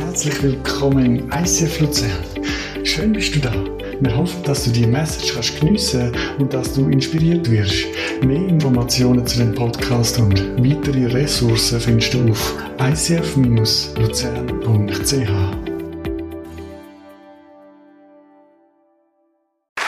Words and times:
Herzlich 0.00 0.42
willkommen 0.42 1.04
im 1.04 1.30
ICF 1.30 1.80
Luzern. 1.80 2.24
Schön 2.84 3.12
bist 3.12 3.34
du 3.34 3.38
da. 3.38 3.52
Wir 4.00 4.16
hoffen, 4.16 4.42
dass 4.44 4.64
du 4.64 4.70
die 4.70 4.86
Message 4.86 5.34
kannst 5.34 5.60
geniessen 5.60 6.16
und 6.38 6.54
dass 6.54 6.72
du 6.72 6.88
inspiriert 6.88 7.50
wirst. 7.50 7.84
Mehr 8.24 8.48
Informationen 8.48 9.26
zu 9.26 9.36
dem 9.38 9.54
Podcast 9.54 10.18
und 10.18 10.40
weitere 10.56 11.04
Ressourcen 11.04 11.78
findest 11.80 12.14
du 12.14 12.30
auf 12.30 12.54
icf-luzern.ch. 12.78 14.00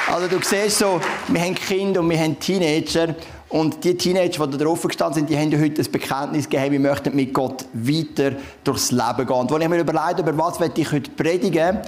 Also 0.09 0.29
du 0.29 0.39
siehst 0.43 0.79
so, 0.79 1.01
wir 1.29 1.41
haben 1.41 1.55
Kinder 1.55 2.01
und 2.01 2.11
wir 2.11 2.19
haben 2.19 2.39
Teenager 2.39 3.17
und 3.53 3.85
die 3.85 3.95
Teenager, 3.97 4.47
die 4.47 4.57
da 4.57 4.65
drauf 4.65 4.83
gestanden 4.83 5.15
sind, 5.15 5.31
die 5.31 5.37
haben 5.37 5.51
ja 5.51 5.59
heute 5.59 5.75
das 5.75 5.89
Bekenntnis 5.89 6.49
gegeben, 6.49 6.73
wir 6.73 6.81
möchten 6.81 7.15
mit 7.15 7.35
Gott 7.35 7.67
weiter 7.75 8.33
durchs 8.65 8.91
Leben 8.91 9.27
gehen. 9.27 9.37
Und 9.37 9.53
als 9.53 9.63
ich 9.63 9.69
mir 9.69 9.81
überlegt 9.81 10.21
über 10.21 10.37
was 10.39 10.59
ich 10.75 10.91
heute 10.91 11.11
predigen 11.11 11.79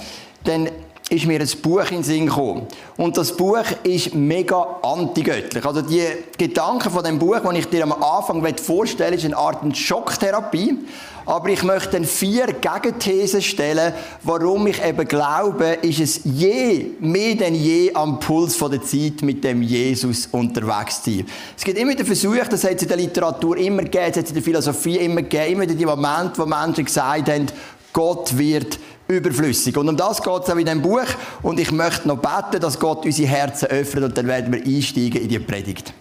dann 0.43 0.69
ist 1.09 1.25
mir 1.25 1.39
ein 1.39 1.49
Buch 1.61 1.85
in 1.91 1.97
den 1.97 2.03
Sinn 2.03 2.25
gekommen. 2.25 2.67
Und 2.97 3.15
das 3.15 3.37
Buch 3.37 3.63
ist 3.83 4.15
mega 4.15 4.79
antigöttlich. 4.81 5.63
Also 5.63 5.81
die 5.81 6.03
Gedanken 6.37 6.89
von 6.89 7.03
dem 7.03 7.19
Buch, 7.19 7.39
die 7.51 7.59
ich 7.59 7.67
dir 7.67 7.83
am 7.83 7.93
Anfang 7.93 8.43
vorstellen 8.57 9.11
will, 9.11 9.19
ist 9.19 9.25
eine 9.25 9.37
Art 9.37 9.77
Schocktherapie. 9.77 10.79
Aber 11.27 11.49
ich 11.49 11.63
möchte 11.63 11.91
dann 11.91 12.05
vier 12.05 12.47
Gegenthesen 12.47 13.41
stellen, 13.41 13.93
warum 14.21 14.67
ich 14.67 14.83
eben 14.83 15.07
glaube, 15.07 15.77
ist 15.81 15.99
es 15.99 16.21
je, 16.23 16.91
mehr 16.99 17.35
denn 17.35 17.55
je 17.55 17.93
am 17.93 18.19
Puls 18.19 18.57
der 18.57 18.81
Zeit 18.83 19.21
mit 19.23 19.43
dem 19.43 19.63
Jesus 19.63 20.27
unterwegs 20.31 21.01
zu 21.01 21.11
sein. 21.11 21.25
Es 21.57 21.63
gibt 21.63 21.79
immer 21.79 21.95
den 21.95 22.05
Versuch, 22.05 22.47
das 22.47 22.63
hat 22.63 22.75
es 22.75 22.83
in 22.83 22.87
der 22.87 22.97
Literatur 22.97 23.57
immer 23.57 23.83
gegeben, 23.83 24.05
es 24.09 24.17
hat 24.17 24.23
es 24.25 24.29
in 24.29 24.35
der 24.35 24.43
Philosophie 24.43 24.97
immer 24.97 25.23
gegeben, 25.23 25.53
immer 25.53 25.65
die 25.65 25.85
Momente, 25.85 26.37
wo 26.37 26.45
Menschen 26.45 26.85
gesagt 26.85 27.29
haben, 27.29 27.47
Gott 27.91 28.37
wird 28.37 28.77
überflüssig. 29.07 29.77
Und 29.77 29.89
um 29.89 29.97
das 29.97 30.21
geht 30.21 30.43
es 30.43 30.49
auch 30.49 30.55
in 30.55 30.65
diesem 30.65 30.81
Buch. 30.81 31.05
Und 31.41 31.59
ich 31.59 31.71
möchte 31.71 32.07
noch 32.07 32.17
beten, 32.17 32.61
dass 32.61 32.79
Gott 32.79 33.05
unsere 33.05 33.27
Herzen 33.27 33.67
öffnet 33.67 34.03
und 34.03 34.17
dann 34.17 34.27
werden 34.27 34.53
wir 34.53 34.63
einsteigen 34.63 35.21
in 35.21 35.29
die 35.29 35.39
Predigt. 35.39 35.93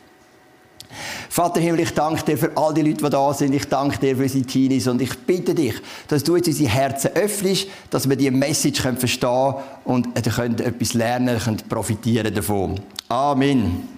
Vater 1.29 1.61
Himmel, 1.61 1.81
ich 1.81 1.91
danke 1.93 2.25
dir 2.25 2.39
für 2.39 2.57
all 2.57 2.73
die 2.73 2.83
Leute, 2.83 3.03
die 3.05 3.11
da 3.11 3.35
sind. 3.35 3.53
Ich 3.55 3.69
danke 3.69 3.99
dir 3.99 4.17
für 4.17 4.23
unsere 4.23 4.45
Teenies 4.45 4.87
und 4.87 5.03
ich 5.03 5.19
bitte 5.19 5.55
dich, 5.55 5.75
dass 6.07 6.23
du 6.23 6.37
jetzt 6.37 6.47
unsere 6.47 6.71
Herzen 6.71 7.11
öffnest, 7.15 7.67
dass 7.91 8.09
wir 8.09 8.15
diese 8.15 8.31
Message 8.31 8.81
verstehen 8.81 9.19
können 9.21 9.55
und 9.85 10.17
etwas 10.17 10.95
lernen, 10.95 11.39
können 11.39 11.63
profitieren 11.69 12.33
davon. 12.33 12.81
Amen. 13.09 13.89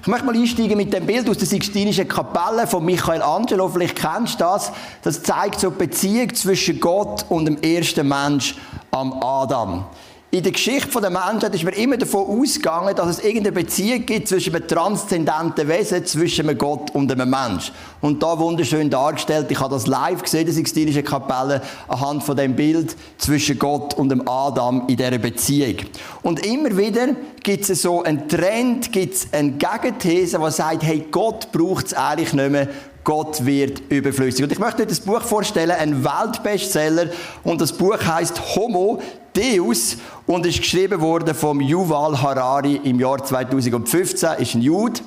Ich 0.00 0.06
möchte 0.06 0.26
mal 0.26 0.34
einsteigen 0.34 0.76
mit 0.76 0.92
dem 0.92 1.06
Bild 1.06 1.28
aus 1.28 1.38
der 1.38 1.46
Sixtinischen 1.46 2.08
Kapelle 2.08 2.66
von 2.66 2.84
Michael 2.84 3.22
Angelo. 3.22 3.68
Vielleicht 3.68 3.96
kennst 3.96 4.34
du 4.34 4.44
das. 4.44 4.72
Das 5.02 5.22
zeigt 5.22 5.60
so 5.60 5.70
die 5.70 5.78
Beziehung 5.78 6.34
zwischen 6.34 6.80
Gott 6.80 7.24
und 7.28 7.46
dem 7.46 7.60
ersten 7.62 8.08
Mensch, 8.08 8.56
am 8.90 9.12
Adam. 9.22 9.84
In 10.32 10.42
der 10.42 10.50
Geschichte 10.50 11.00
der 11.00 11.08
Menschheit 11.08 11.54
ist 11.54 11.62
man 11.62 11.72
immer 11.74 11.96
davon 11.96 12.26
ausgegangen, 12.26 12.96
dass 12.96 13.08
es 13.10 13.18
irgendeine 13.20 13.52
Beziehung 13.52 14.04
gibt 14.04 14.26
zwischen 14.26 14.54
einem 14.56 14.66
transzendenten 14.66 15.68
Wesen, 15.68 16.04
zwischen 16.04 16.48
einem 16.48 16.58
Gott 16.58 16.90
und 16.90 17.12
einem 17.12 17.30
Mensch. 17.30 17.70
Und 18.00 18.20
da 18.24 18.36
wunderschön 18.36 18.90
dargestellt, 18.90 19.46
ich 19.50 19.60
habe 19.60 19.72
das 19.74 19.86
live 19.86 20.24
gesehen, 20.24 20.40
in 20.40 20.46
der 20.46 20.54
Sixtinischen 20.54 21.04
Kapelle, 21.04 21.62
anhand 21.86 22.24
von 22.24 22.36
dem 22.36 22.56
Bild 22.56 22.96
zwischen 23.18 23.56
Gott 23.56 23.94
und 23.94 24.08
dem 24.08 24.26
Adam 24.26 24.88
in 24.88 24.96
dieser 24.96 25.16
Beziehung. 25.18 25.76
Und 26.24 26.44
immer 26.44 26.76
wieder 26.76 27.14
gibt 27.44 27.70
es 27.70 27.82
so 27.82 28.02
einen 28.02 28.28
Trend, 28.28 28.90
gibt 28.90 29.14
es 29.14 29.32
eine 29.32 29.52
Gegenthese, 29.52 30.40
die 30.44 30.50
sagt, 30.50 30.82
hey, 30.82 31.06
Gott 31.08 31.52
braucht 31.52 31.86
es 31.86 31.94
eigentlich 31.94 32.32
nicht 32.32 32.50
mehr, 32.50 32.68
Gott 33.06 33.46
wird 33.46 33.82
überflüssig. 33.88 34.42
Und 34.42 34.50
ich 34.50 34.58
möchte 34.58 34.82
euch 34.82 34.88
das 34.88 34.98
Buch 34.98 35.22
vorstellen, 35.22 35.70
ein 35.70 36.04
Weltbestseller. 36.04 37.06
Und 37.44 37.60
das 37.60 37.72
Buch 37.72 37.96
heißt 38.04 38.56
Homo 38.56 39.00
Deus 39.32 39.96
und 40.26 40.44
ist 40.44 40.58
geschrieben 40.58 41.00
worden 41.00 41.32
vom 41.32 41.60
Yuval 41.60 42.20
Harari 42.20 42.80
im 42.82 42.98
Jahr 42.98 43.22
2015. 43.24 44.30
Ist 44.40 44.56
ein 44.56 44.62
Jude. 44.62 45.00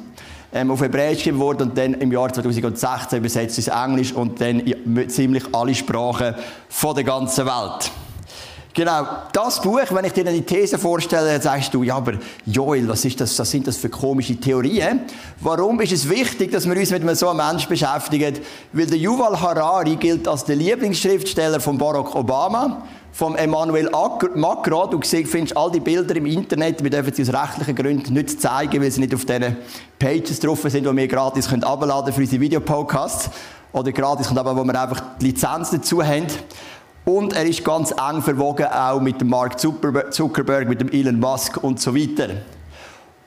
Ähm, 0.54 0.72
auf 0.72 0.80
Hebräisch 0.80 1.18
geschrieben 1.18 1.40
worden 1.40 1.70
und 1.70 1.78
dann 1.78 1.94
im 1.96 2.12
Jahr 2.12 2.32
2016 2.32 3.20
übersetzt 3.20 3.58
ins 3.58 3.68
Englisch 3.68 4.14
und 4.14 4.40
dann 4.40 4.62
in 4.62 5.10
ziemlich 5.10 5.44
alle 5.54 5.76
Sprachen 5.76 6.36
von 6.70 6.96
der 6.96 7.04
ganzen 7.04 7.46
Welt. 7.46 7.92
Genau, 8.74 9.04
das 9.34 9.62
Buch, 9.62 9.82
wenn 9.90 10.06
ich 10.06 10.14
dir 10.14 10.24
die 10.24 10.44
These 10.44 10.78
vorstelle, 10.78 11.34
dann 11.34 11.42
sagst 11.42 11.74
du, 11.74 11.82
ja, 11.82 11.96
aber 11.96 12.14
Joel, 12.46 12.88
was, 12.88 13.04
ist 13.04 13.20
das, 13.20 13.38
was 13.40 13.50
sind 13.50 13.66
das 13.66 13.78
für 13.78 13.90
komische 13.90 14.36
Theorien? 14.36 15.02
Warum 15.42 15.82
ist 15.82 15.92
es 15.92 16.08
wichtig, 16.08 16.52
dass 16.52 16.70
wir 16.70 16.78
uns 16.78 16.92
mit 16.92 17.18
so 17.18 17.30
einem 17.30 17.38
Menschen 17.38 17.68
beschäftigen? 17.68 18.38
Weil 18.72 18.86
der 18.86 18.98
Yuval 18.98 19.42
Harari 19.42 19.96
gilt 19.96 20.28
als 20.28 20.46
der 20.46 20.56
Lieblingsschriftsteller 20.56 21.60
von 21.60 21.80
Barack 21.80 22.16
Obama, 22.16 22.84
vom 23.12 23.36
Emmanuel 23.36 23.90
Macron. 24.36 24.92
Du 24.92 25.02
findest 25.02 25.58
all 25.58 25.72
die 25.72 25.80
Bilder 25.80 26.16
im 26.16 26.28
Internet. 26.28 26.84
Wir 26.84 26.92
dürfen 26.92 27.14
sie 27.14 27.24
aus 27.24 27.34
rechtlichen 27.34 27.76
Gründen 27.76 28.14
nicht 28.14 28.40
zeigen, 28.40 28.82
weil 28.84 28.92
sie 28.92 29.02
nicht 29.02 29.16
auf 29.16 29.26
diesen 29.26 29.58
Pages 29.98 30.40
drauf 30.40 30.62
sind, 30.62 30.86
die 30.86 30.96
wir 30.96 31.08
gratis 31.08 31.52
abladen 31.52 31.88
können 31.88 32.14
für 32.14 32.22
unsere 32.22 32.42
Videopodcasts. 32.42 33.32
Oder 33.72 33.92
gratis, 33.92 34.30
aber 34.36 34.56
wo 34.56 34.64
wir 34.64 34.82
einfach 34.82 35.02
die 35.20 35.28
Lizenz 35.28 35.72
dazu 35.72 36.04
haben. 36.04 36.28
Und 37.10 37.34
er 37.34 37.44
ist 37.44 37.66
ganz 37.66 37.90
eng 37.90 38.22
verwogen 38.22 38.68
auch 38.68 39.02
mit 39.02 39.20
dem 39.20 39.30
Mark 39.30 39.60
Zuckerberg, 39.60 40.70
mit 40.70 40.80
dem 40.80 40.92
Elon 40.92 41.20
Musk 41.20 41.58
und 41.64 41.82
so 41.82 41.96
weiter. 41.96 42.30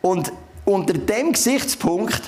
Und 0.01 0.33
unter 0.65 0.93
dem 0.93 1.33
Gesichtspunkt 1.33 2.23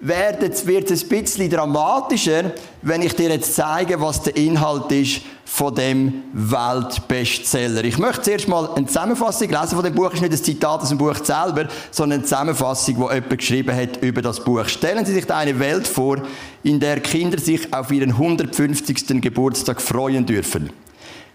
wird 0.00 0.42
es 0.42 0.66
ein 0.66 1.08
bisschen 1.08 1.50
dramatischer, 1.50 2.50
wenn 2.80 3.02
ich 3.02 3.14
dir 3.14 3.28
jetzt 3.28 3.54
zeige, 3.54 4.00
was 4.00 4.22
der 4.22 4.38
Inhalt 4.38 4.90
ist 4.90 5.20
von 5.44 5.74
dem 5.74 6.22
Weltbestseller. 6.32 7.84
Ich 7.84 7.98
möchte 7.98 8.22
zuerst 8.22 8.48
mal 8.48 8.70
eine 8.74 8.86
Zusammenfassung 8.86 9.50
lesen 9.50 9.74
von 9.74 9.84
dem 9.84 9.94
Buch. 9.94 10.14
Ist 10.14 10.22
nicht 10.22 10.32
ein 10.32 10.42
Zitat 10.42 10.80
aus 10.80 10.88
dem 10.88 10.96
Buch 10.96 11.16
selber, 11.22 11.68
sondern 11.90 12.20
eine 12.20 12.26
Zusammenfassung, 12.26 12.94
die 12.94 13.14
jemand 13.14 13.38
geschrieben 13.38 13.76
hat 13.76 14.02
über 14.02 14.22
das 14.22 14.42
Buch. 14.42 14.64
Stellen 14.64 15.04
Sie 15.04 15.12
sich 15.12 15.30
eine 15.30 15.58
Welt 15.58 15.86
vor, 15.86 16.22
in 16.62 16.80
der 16.80 17.00
Kinder 17.00 17.38
sich 17.38 17.70
auf 17.70 17.92
ihren 17.92 18.12
150. 18.12 19.20
Geburtstag 19.20 19.82
freuen 19.82 20.24
dürfen. 20.24 20.70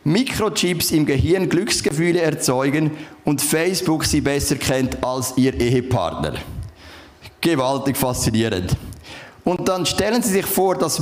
Mikrochips 0.03 0.91
im 0.91 1.05
Gehirn 1.05 1.47
Glücksgefühle 1.47 2.21
erzeugen 2.21 2.91
und 3.23 3.41
Facebook 3.41 4.03
sie 4.03 4.21
besser 4.21 4.55
kennt 4.55 5.03
als 5.03 5.33
ihr 5.37 5.53
Ehepartner. 5.53 6.33
Gewaltig 7.39 7.97
faszinierend. 7.97 8.75
Und 9.43 9.67
dann 9.67 9.87
stellen 9.87 10.21
Sie 10.21 10.33
sich 10.33 10.45
vor, 10.45 10.75
dass 10.75 11.01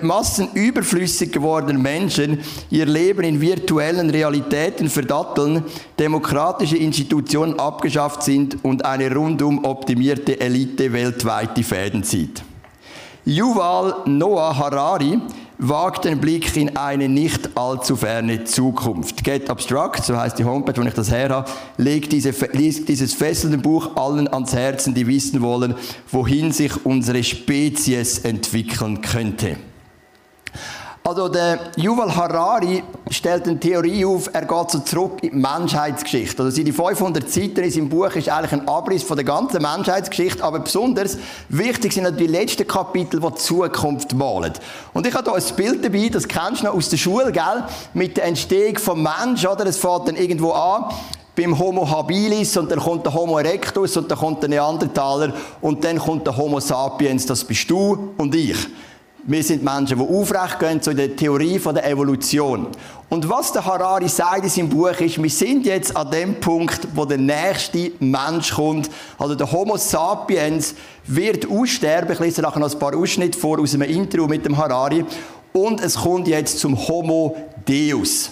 Massen 0.00 0.48
überflüssig 0.54 1.32
gewordene 1.32 1.78
Menschen 1.78 2.38
ihr 2.70 2.86
Leben 2.86 3.24
in 3.24 3.40
virtuellen 3.40 4.08
Realitäten 4.10 4.88
verdatteln, 4.88 5.64
demokratische 5.98 6.76
Institutionen 6.76 7.58
abgeschafft 7.58 8.22
sind 8.22 8.64
und 8.64 8.84
eine 8.84 9.12
rundum 9.12 9.64
optimierte 9.64 10.40
Elite 10.40 10.92
weltweit 10.92 11.56
die 11.56 11.64
Fäden 11.64 12.04
zieht. 12.04 12.42
Yuval 13.24 13.96
Noah 14.06 14.56
Harari 14.56 15.18
wagt 15.58 16.04
den 16.04 16.20
Blick 16.20 16.56
in 16.56 16.76
eine 16.76 17.08
nicht 17.08 17.56
allzu 17.56 17.96
ferne 17.96 18.44
Zukunft. 18.44 19.24
Get 19.24 19.48
Abstract, 19.48 20.04
so 20.04 20.16
heißt 20.16 20.38
die 20.38 20.44
Homepage, 20.44 20.80
wo 20.80 20.86
ich 20.86 20.94
das 20.94 21.10
her 21.10 21.30
habe, 21.30 21.50
legt 21.76 22.12
diese, 22.12 22.32
dieses 22.32 23.14
fesselnde 23.14 23.58
Buch 23.58 23.96
allen 23.96 24.28
ans 24.28 24.52
Herzen, 24.54 24.94
die 24.94 25.06
wissen 25.06 25.40
wollen, 25.40 25.74
wohin 26.10 26.52
sich 26.52 26.84
unsere 26.84 27.22
Spezies 27.24 28.18
entwickeln 28.18 29.00
könnte. 29.00 29.56
Also 31.06 31.28
der 31.28 31.60
Yuval 31.76 32.16
Harari 32.16 32.82
stellt 33.12 33.46
eine 33.46 33.60
Theorie 33.60 34.04
auf, 34.04 34.28
er 34.32 34.44
geht 34.44 34.70
so 34.72 34.80
zurück 34.80 35.22
in 35.22 35.30
die 35.30 35.36
Menschheitsgeschichte. 35.36 36.42
Also 36.42 36.56
seine 36.56 36.72
500 36.72 37.30
Seiten 37.30 37.60
in 37.60 37.70
seinem 37.70 37.88
Buch 37.88 38.10
ist 38.16 38.28
eigentlich 38.28 38.52
ein 38.52 38.66
Abriss 38.66 39.04
von 39.04 39.16
der 39.16 39.24
ganzen 39.24 39.62
Menschheitsgeschichte, 39.62 40.42
aber 40.42 40.58
besonders 40.58 41.16
wichtig 41.48 41.92
sind 41.92 42.02
natürlich 42.02 42.26
die 42.26 42.36
letzten 42.36 42.66
Kapitel, 42.66 43.20
die 43.20 43.28
die 43.28 43.34
Zukunft 43.36 44.14
malen. 44.14 44.52
Und 44.94 45.06
ich 45.06 45.14
habe 45.14 45.30
hier 45.30 45.40
ein 45.40 45.54
Bild 45.54 45.84
dabei, 45.84 46.08
das 46.08 46.26
kennst 46.26 46.62
du 46.62 46.66
noch 46.66 46.74
aus 46.74 46.88
der 46.88 46.96
Schule, 46.96 47.30
gell? 47.30 47.62
Mit 47.94 48.16
der 48.16 48.24
Entstehung 48.24 48.76
vom 48.76 49.00
Mensch, 49.00 49.46
oder? 49.46 49.64
Es 49.64 49.78
fängt 49.78 50.08
dann 50.08 50.16
irgendwo 50.16 50.50
an 50.50 50.86
beim 51.36 51.56
Homo 51.56 51.88
habilis 51.88 52.56
und 52.56 52.68
dann 52.68 52.80
kommt 52.80 53.06
der 53.06 53.14
Homo 53.14 53.38
erectus 53.38 53.96
und 53.96 54.10
dann 54.10 54.18
kommt 54.18 54.42
der 54.42 54.48
Neandertaler 54.48 55.34
und 55.60 55.84
dann 55.84 56.00
kommt 56.00 56.26
der 56.26 56.36
Homo 56.36 56.58
sapiens, 56.58 57.26
das 57.26 57.44
bist 57.44 57.70
du 57.70 58.12
und 58.16 58.34
ich. 58.34 58.56
Wir 59.28 59.42
sind 59.42 59.64
Menschen, 59.64 59.98
die 59.98 60.04
aufrecht 60.04 60.60
gehen 60.60 60.80
zu 60.80 60.94
der 60.94 61.16
Theorie 61.16 61.58
der 61.58 61.84
Evolution. 61.90 62.68
Und 63.08 63.28
was 63.28 63.50
der 63.50 63.64
Harari 63.64 64.08
sagt 64.08 64.44
in 64.44 64.48
seinem 64.48 64.68
Buch 64.68 65.00
ist, 65.00 65.20
wir 65.20 65.30
sind 65.30 65.66
jetzt 65.66 65.96
an 65.96 66.12
dem 66.12 66.38
Punkt, 66.38 66.86
wo 66.94 67.04
der 67.04 67.18
nächste 67.18 67.90
Mensch 67.98 68.54
kommt. 68.54 68.88
Also 69.18 69.34
der 69.34 69.50
Homo 69.50 69.76
sapiens 69.78 70.76
wird 71.06 71.50
aussterben. 71.50 72.12
Ich 72.12 72.20
lese 72.20 72.40
nachher 72.40 72.60
noch 72.60 72.72
ein 72.72 72.78
paar 72.78 72.96
Ausschnitte 72.96 73.36
vor 73.36 73.58
aus 73.58 73.74
einem 73.74 73.90
Interview 73.90 74.28
mit 74.28 74.44
dem 74.44 74.56
Harari. 74.56 75.04
Und 75.52 75.80
es 75.80 75.96
kommt 75.96 76.28
jetzt 76.28 76.60
zum 76.60 76.78
Homo 76.86 77.36
Deus. 77.68 78.30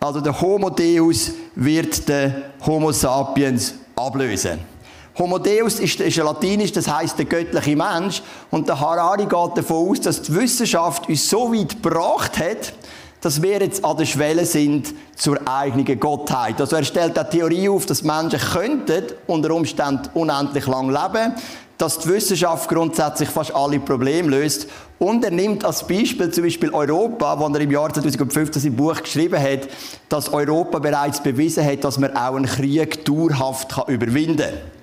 Also 0.00 0.20
der 0.20 0.40
Homo 0.40 0.68
Deus 0.68 1.30
wird 1.54 2.08
den 2.08 2.34
Homo 2.66 2.90
sapiens 2.90 3.74
ablösen. 3.94 4.73
Homo 5.16 5.38
Deus 5.38 5.78
ist, 5.78 6.00
ist 6.00 6.16
latinisch, 6.16 6.72
das 6.72 6.88
heißt 6.88 7.16
der 7.18 7.26
göttliche 7.26 7.76
Mensch. 7.76 8.20
Und 8.50 8.68
der 8.68 8.80
Harari 8.80 9.26
geht 9.26 9.58
davon 9.58 9.90
aus, 9.90 10.00
dass 10.00 10.22
die 10.22 10.34
Wissenschaft 10.34 11.08
uns 11.08 11.30
so 11.30 11.52
weit 11.54 11.82
gebracht 11.82 12.38
hat, 12.38 12.72
dass 13.20 13.40
wir 13.40 13.60
jetzt 13.60 13.84
an 13.84 13.96
der 13.96 14.06
Schwelle 14.06 14.44
sind 14.44 14.92
zur 15.14 15.38
eigenen 15.46 16.00
Gottheit. 16.00 16.60
Also 16.60 16.76
er 16.76 16.84
stellt 16.84 17.16
eine 17.16 17.30
Theorie 17.30 17.68
auf, 17.68 17.86
dass 17.86 18.02
Menschen 18.02 18.40
könnten 18.40 19.04
unter 19.28 19.54
Umständen 19.54 20.10
unendlich 20.14 20.66
lang 20.66 20.90
leben, 20.90 21.32
dass 21.78 22.00
die 22.00 22.08
Wissenschaft 22.08 22.68
grundsätzlich 22.68 23.28
fast 23.28 23.54
alle 23.54 23.78
Probleme 23.78 24.28
löst. 24.28 24.66
Und 24.98 25.24
er 25.24 25.30
nimmt 25.30 25.64
als 25.64 25.86
Beispiel 25.86 26.30
zum 26.32 26.44
Beispiel 26.44 26.70
Europa, 26.70 27.38
wo 27.38 27.46
er 27.46 27.60
im 27.60 27.70
Jahr 27.70 27.92
2015 27.92 28.62
sein 28.62 28.76
Buch 28.76 29.00
geschrieben 29.00 29.40
hat, 29.40 29.68
dass 30.08 30.32
Europa 30.32 30.80
bereits 30.80 31.22
bewiesen 31.22 31.64
hat, 31.64 31.84
dass 31.84 31.98
man 31.98 32.16
auch 32.16 32.34
einen 32.34 32.46
Krieg 32.46 33.04
dauerhaft 33.04 33.76
überwinden 33.88 34.38
kann. 34.38 34.73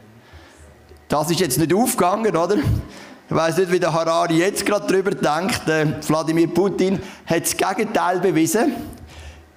Das 1.12 1.30
ist 1.30 1.42
jetzt 1.42 1.60
nicht 1.60 1.74
aufgegangen, 1.74 2.38
oder? 2.38 2.56
Ich 2.56 3.36
weiß 3.36 3.58
nicht, 3.58 3.70
wie 3.70 3.82
der 3.82 3.92
Harari 3.92 4.38
jetzt 4.38 4.66
gerade 4.66 4.88
darüber 4.88 5.12
denkt. 5.12 5.64
Wladimir 6.08 6.48
Putin 6.48 7.02
hat 7.26 7.44
das 7.44 7.58
Gegenteil 7.58 8.22
bewiesen. 8.22 8.72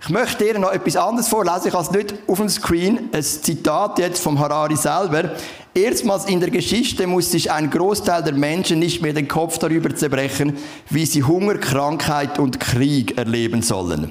Ich 0.01 0.09
möchte 0.09 0.43
dir 0.43 0.59
noch 0.59 0.73
etwas 0.73 0.97
anderes 0.97 1.29
vorlesen. 1.29 1.69
Ich 1.69 1.73
habe 1.73 1.85
es 1.85 1.93
nicht 1.93 2.15
auf 2.27 2.39
dem 2.39 2.49
Screen. 2.49 3.09
Ein 3.13 3.23
Zitat 3.23 4.01
jetzt 4.01 4.21
vom 4.21 4.37
Harari 4.41 4.75
selber. 4.75 5.31
Erstmals 5.73 6.25
in 6.25 6.41
der 6.41 6.51
Geschichte 6.51 7.07
muss 7.07 7.31
sich 7.31 7.53
ein 7.53 7.71
Großteil 7.71 8.25
der 8.25 8.35
Menschen 8.35 8.81
nicht 8.81 9.01
mehr 9.01 9.13
den 9.13 9.29
Kopf 9.29 9.59
darüber 9.59 9.95
zerbrechen, 9.95 10.59
wie 10.91 11.07
sie 11.07 11.23
Hunger, 11.23 11.59
Krankheit 11.59 12.41
und 12.41 12.59
Krieg 12.59 13.17
erleben 13.17 13.63
sollen. 13.63 14.11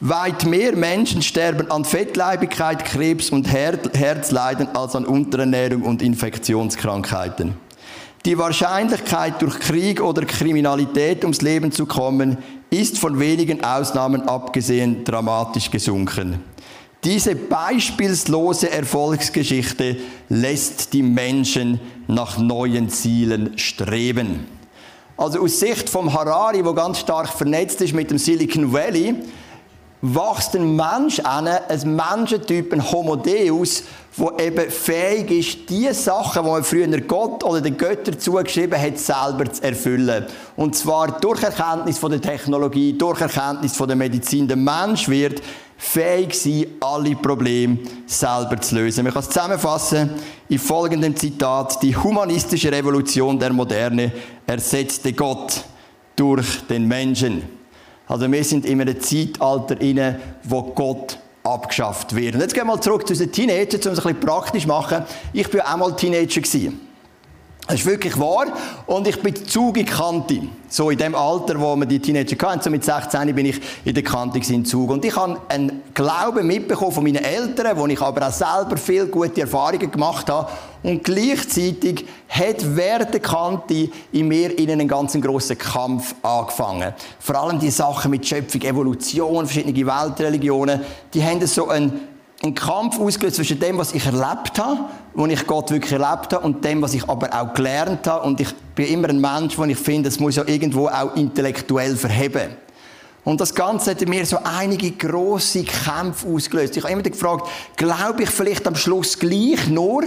Weit 0.00 0.44
mehr 0.44 0.74
Menschen 0.74 1.22
sterben 1.22 1.70
an 1.70 1.84
Fettleibigkeit, 1.84 2.84
Krebs 2.84 3.30
und 3.30 3.50
Her 3.50 3.78
Herzleiden 3.94 4.68
als 4.74 4.96
an 4.96 5.04
Unterernährung 5.04 5.82
und 5.82 6.02
Infektionskrankheiten. 6.02 7.54
Die 8.24 8.36
Wahrscheinlichkeit, 8.36 9.40
durch 9.40 9.60
Krieg 9.60 10.02
oder 10.02 10.24
Kriminalität 10.24 11.22
ums 11.22 11.42
Leben 11.42 11.70
zu 11.70 11.86
kommen, 11.86 12.38
ist 12.70 12.98
von 12.98 13.20
wenigen 13.20 13.62
Ausnahmen 13.62 14.22
abgesehen 14.22 15.04
dramatisch 15.04 15.70
gesunken. 15.70 16.40
Diese 17.04 17.36
beispielslose 17.36 18.70
Erfolgsgeschichte 18.70 19.98
lässt 20.28 20.92
die 20.92 21.02
Menschen 21.02 21.78
nach 22.08 22.38
neuen 22.38 22.88
Zielen 22.88 23.58
streben. 23.58 24.46
Also 25.16 25.40
aus 25.40 25.60
Sicht 25.60 25.88
vom 25.88 26.12
Harari, 26.12 26.64
wo 26.64 26.72
ganz 26.72 26.98
stark 26.98 27.28
vernetzt 27.28 27.80
ist 27.82 27.94
mit 27.94 28.10
dem 28.10 28.18
Silicon 28.18 28.72
Valley, 28.72 29.14
wächst 30.04 30.54
ein 30.54 30.76
Mensch 30.76 31.18
an, 31.20 31.48
ein 31.48 31.96
Menschentyp, 31.96 32.72
ein 32.74 32.92
Homo 32.92 33.16
Deus, 33.16 33.84
der 34.18 34.46
eben 34.46 34.70
fähig 34.70 35.30
ist, 35.30 35.70
die 35.70 35.92
Sachen, 35.94 36.44
die 36.44 36.50
man 36.50 36.62
früher 36.62 37.00
Gott 37.00 37.42
oder 37.42 37.62
den 37.62 37.76
Göttern 37.76 38.18
zugeschrieben 38.18 38.80
hat, 38.80 38.98
selber 38.98 39.50
zu 39.50 39.62
erfüllen. 39.62 40.26
Und 40.56 40.76
zwar 40.76 41.18
durch 41.20 41.42
Erkenntnis 41.42 41.98
von 41.98 42.10
der 42.10 42.20
Technologie, 42.20 42.92
durch 42.92 43.20
Erkenntnis 43.22 43.74
von 43.76 43.88
der 43.88 43.96
Medizin. 43.96 44.46
Der 44.46 44.58
Mensch 44.58 45.08
wird 45.08 45.42
fähig 45.78 46.34
sein, 46.34 46.66
alle 46.80 47.16
Probleme 47.16 47.78
selber 48.06 48.60
zu 48.60 48.74
lösen. 48.74 49.04
Man 49.04 49.12
kann 49.12 49.22
es 49.22 49.30
zusammenfassen 49.30 50.10
in 50.50 50.58
folgendem 50.58 51.16
Zitat. 51.16 51.82
Die 51.82 51.96
humanistische 51.96 52.70
Revolution 52.70 53.38
der 53.38 53.54
Moderne 53.54 54.12
ersetzte 54.46 55.14
Gott 55.14 55.64
durch 56.14 56.60
den 56.68 56.86
Menschen. 56.86 57.63
Also 58.06 58.30
wir 58.30 58.44
sind 58.44 58.66
in 58.66 58.80
einem 58.80 59.00
Zeitalter 59.00 59.80
inne, 59.80 60.20
wo 60.42 60.62
Gott 60.62 61.18
abgeschafft 61.42 62.14
wird. 62.14 62.34
Und 62.34 62.40
jetzt 62.40 62.54
gehen 62.54 62.66
wir 62.66 62.74
mal 62.76 62.80
zurück 62.80 63.06
zu 63.06 63.14
den 63.14 63.30
Teenagern, 63.30 63.66
um 63.72 63.76
es 63.76 63.86
ein 63.86 63.94
bisschen 63.94 64.20
praktisch 64.20 64.62
zu 64.62 64.68
machen. 64.68 65.04
Ich 65.32 65.52
war 65.54 65.72
auch 65.72 65.76
mal 65.76 65.96
Teenager. 65.96 66.40
Gewesen. 66.40 66.93
Das 67.66 67.76
ist 67.76 67.86
wirklich 67.86 68.18
wahr. 68.18 68.46
Und 68.86 69.08
ich 69.08 69.20
bin 69.22 69.34
Zug 69.46 69.78
in 69.78 69.86
Kante. 69.86 70.42
So 70.68 70.90
in 70.90 70.98
dem 70.98 71.14
Alter, 71.14 71.58
wo 71.58 71.74
man 71.74 71.88
die 71.88 71.98
Teenager 71.98 72.36
hatten. 72.46 72.60
So 72.60 72.68
mit 72.68 72.84
16 72.84 73.34
bin 73.34 73.46
ich 73.46 73.60
in 73.84 73.94
der 73.94 74.04
Kante 74.04 74.38
in 74.52 74.66
Zug. 74.66 74.90
Und 74.90 75.02
ich 75.04 75.16
habe 75.16 75.40
einen 75.48 75.82
Glauben 75.94 76.46
mitbekommen 76.46 76.92
von 76.92 77.04
meinen 77.04 77.24
Eltern, 77.24 77.76
wo 77.78 77.86
ich 77.86 78.00
aber 78.00 78.28
auch 78.28 78.32
selber 78.32 78.76
viele 78.76 79.06
gute 79.06 79.40
Erfahrungen 79.40 79.90
gemacht 79.90 80.28
habe. 80.28 80.50
Und 80.82 81.02
gleichzeitig 81.02 82.04
hat 82.28 82.76
während 82.76 83.14
der 83.14 83.20
Kante 83.20 83.88
in 84.12 84.28
mir 84.28 84.58
in 84.58 84.70
einen 84.70 84.86
ganz 84.86 85.18
grossen 85.18 85.56
Kampf 85.56 86.14
angefangen. 86.22 86.92
Vor 87.18 87.36
allem 87.36 87.58
die 87.58 87.70
Sachen 87.70 88.10
mit 88.10 88.26
Schöpfung, 88.26 88.60
Evolution, 88.60 89.46
verschiedene 89.46 89.86
Weltreligionen, 89.86 90.80
die 91.14 91.24
haben 91.24 91.46
so 91.46 91.68
einen 91.68 92.13
ein 92.44 92.54
Kampf 92.54 92.98
ausgelöst 92.98 93.36
zwischen 93.36 93.58
dem, 93.58 93.78
was 93.78 93.92
ich 93.92 94.04
erlebt 94.04 94.58
habe, 94.58 94.80
wo 95.14 95.26
ich 95.26 95.46
Gott 95.46 95.70
wirklich 95.70 95.92
erlebt 95.92 96.32
habe, 96.32 96.44
und 96.44 96.64
dem, 96.64 96.82
was 96.82 96.94
ich 96.94 97.08
aber 97.08 97.32
auch 97.32 97.54
gelernt 97.54 98.06
habe. 98.06 98.26
Und 98.26 98.40
ich 98.40 98.54
bin 98.74 98.86
immer 98.86 99.08
ein 99.08 99.20
Mensch, 99.20 99.56
wo 99.56 99.64
ich 99.64 99.78
finde, 99.78 100.08
es 100.10 100.20
muss 100.20 100.36
ja 100.36 100.44
irgendwo 100.46 100.88
auch 100.88 101.16
intellektuell 101.16 101.96
verheben. 101.96 102.50
Und 103.24 103.40
das 103.40 103.54
Ganze 103.54 103.92
hat 103.92 104.06
mir 104.06 104.26
so 104.26 104.38
einige 104.44 104.90
große 104.90 105.64
Kämpfe 105.64 106.28
ausgelöst. 106.28 106.76
Ich 106.76 106.82
habe 106.82 106.92
immer 106.92 107.02
gefragt, 107.02 107.48
glaube 107.76 108.24
ich 108.24 108.30
vielleicht 108.30 108.66
am 108.66 108.76
Schluss 108.76 109.18
gleich 109.18 109.66
nur, 109.68 110.04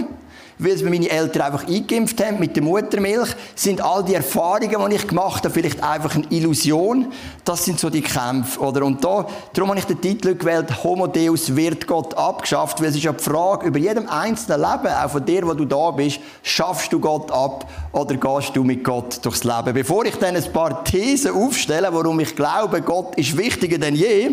weil 0.58 0.72
es 0.72 0.82
mir 0.82 0.90
meine 0.90 1.08
Eltern 1.08 1.42
einfach 1.42 1.66
eingeimpft 1.66 2.22
haben 2.24 2.38
mit 2.38 2.56
der 2.56 2.62
Muttermilch, 2.62 3.28
sind 3.54 3.80
all 3.80 4.04
die 4.04 4.14
Erfahrungen, 4.14 4.90
die 4.90 4.96
ich 4.96 5.06
gemacht 5.06 5.44
habe, 5.44 5.54
vielleicht 5.54 5.82
einfach 5.82 6.14
eine 6.14 6.26
Illusion. 6.30 7.12
Das 7.44 7.64
sind 7.64 7.78
so 7.78 7.90
die 7.90 8.02
Kämpfe, 8.02 8.60
oder? 8.60 8.84
Und 8.84 9.04
da, 9.04 9.26
darum 9.52 9.70
habe 9.70 9.78
ich 9.78 9.86
den 9.86 10.00
Titel 10.00 10.34
gewählt, 10.34 10.82
Homo 10.82 11.06
Deus 11.06 11.54
wird 11.54 11.86
Gott 11.86 12.14
abgeschafft, 12.14 12.80
weil 12.80 12.88
es 12.88 12.96
ist 12.96 13.04
ja 13.04 13.12
die 13.12 13.22
Frage 13.22 13.66
über 13.66 13.78
jedem 13.78 14.08
einzelnen 14.08 14.60
Leben, 14.60 14.94
auch 14.94 15.10
von 15.10 15.24
dir, 15.24 15.46
wo 15.46 15.54
du 15.54 15.64
da 15.64 15.90
bist, 15.90 16.20
schaffst 16.42 16.92
du 16.92 16.98
Gott 16.98 17.30
ab 17.30 17.68
oder 17.92 18.16
gehst 18.16 18.54
du 18.54 18.64
mit 18.64 18.82
Gott 18.84 19.24
durchs 19.24 19.44
Leben? 19.44 19.72
Bevor 19.72 20.04
ich 20.04 20.16
dann 20.16 20.36
ein 20.36 20.52
paar 20.52 20.84
Thesen 20.84 21.34
aufstelle, 21.34 21.88
warum 21.90 22.20
ich 22.20 22.34
glaube, 22.34 22.82
Gott 22.82 23.16
ist 23.16 23.36
wichtiger 23.36 23.78
denn 23.78 23.94
je, 23.94 24.30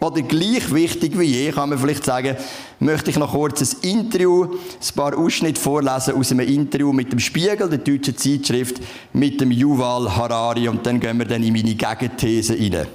oder 0.00 0.22
gleich 0.22 0.72
wichtig 0.74 1.18
wie 1.18 1.24
je, 1.24 1.52
kann 1.52 1.70
man 1.70 1.78
vielleicht 1.78 2.04
sagen, 2.04 2.36
möchte 2.80 3.10
ich 3.10 3.16
noch 3.16 3.32
kurz 3.32 3.62
ein 3.62 3.88
Interview, 3.88 4.44
ein 4.44 4.94
paar 4.94 5.16
Ausschnitte 5.16 5.60
vorlesen 5.60 6.14
aus 6.14 6.30
einem 6.30 6.46
Interview 6.46 6.92
mit 6.92 7.12
dem 7.12 7.18
Spiegel, 7.18 7.68
der 7.68 7.78
deutschen 7.78 8.16
Zeitschrift, 8.16 8.76
mit 9.12 9.40
dem 9.40 9.50
Yuval 9.50 10.14
Harari 10.14 10.68
und 10.68 10.84
dann 10.86 11.00
gehen 11.00 11.18
wir 11.18 11.26
dann 11.26 11.42
in 11.42 11.52
meine 11.52 11.74
Gegenthese 11.74 12.54
rein. 12.54 12.86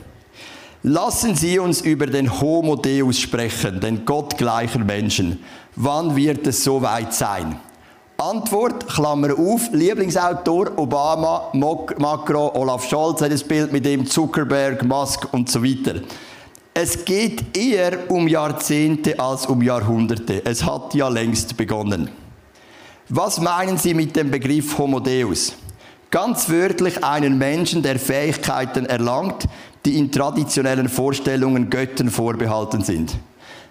Lassen 0.83 1.35
Sie 1.35 1.59
uns 1.59 1.81
über 1.81 2.07
den 2.07 2.41
Homo 2.41 2.75
Deus 2.75 3.19
sprechen, 3.19 3.79
den 3.79 4.03
gottgleicher 4.03 4.79
Menschen. 4.79 5.39
Wann 5.75 6.15
wird 6.15 6.47
es 6.47 6.63
so 6.63 6.81
weit 6.81 7.13
sein? 7.13 7.59
Antwort, 8.17 8.87
Klammer 8.87 9.37
auf, 9.37 9.69
Lieblingsautor 9.71 10.77
Obama, 10.77 11.51
Macron, 11.53 12.51
Olaf 12.53 12.87
Scholz 12.87 13.21
hat 13.21 13.31
das 13.31 13.43
Bild 13.43 13.71
mit 13.71 13.85
dem 13.85 14.05
Zuckerberg, 14.05 14.83
Musk 14.83 15.31
und 15.33 15.49
so 15.49 15.63
weiter. 15.63 16.01
Es 16.83 17.05
geht 17.05 17.55
eher 17.55 18.09
um 18.09 18.27
Jahrzehnte 18.27 19.19
als 19.19 19.45
um 19.45 19.61
Jahrhunderte. 19.61 20.43
Es 20.43 20.65
hat 20.65 20.95
ja 20.95 21.09
längst 21.09 21.55
begonnen. 21.55 22.09
Was 23.07 23.39
meinen 23.39 23.77
Sie 23.77 23.93
mit 23.93 24.15
dem 24.15 24.31
Begriff 24.31 24.79
Homo 24.79 24.99
Deus? 24.99 25.53
Ganz 26.09 26.49
wörtlich 26.49 27.03
einen 27.03 27.37
Menschen, 27.37 27.83
der 27.83 27.99
Fähigkeiten 27.99 28.87
erlangt, 28.87 29.47
die 29.85 29.99
in 29.99 30.11
traditionellen 30.11 30.89
Vorstellungen 30.89 31.69
Göttern 31.69 32.09
vorbehalten 32.09 32.81
sind. 32.81 33.15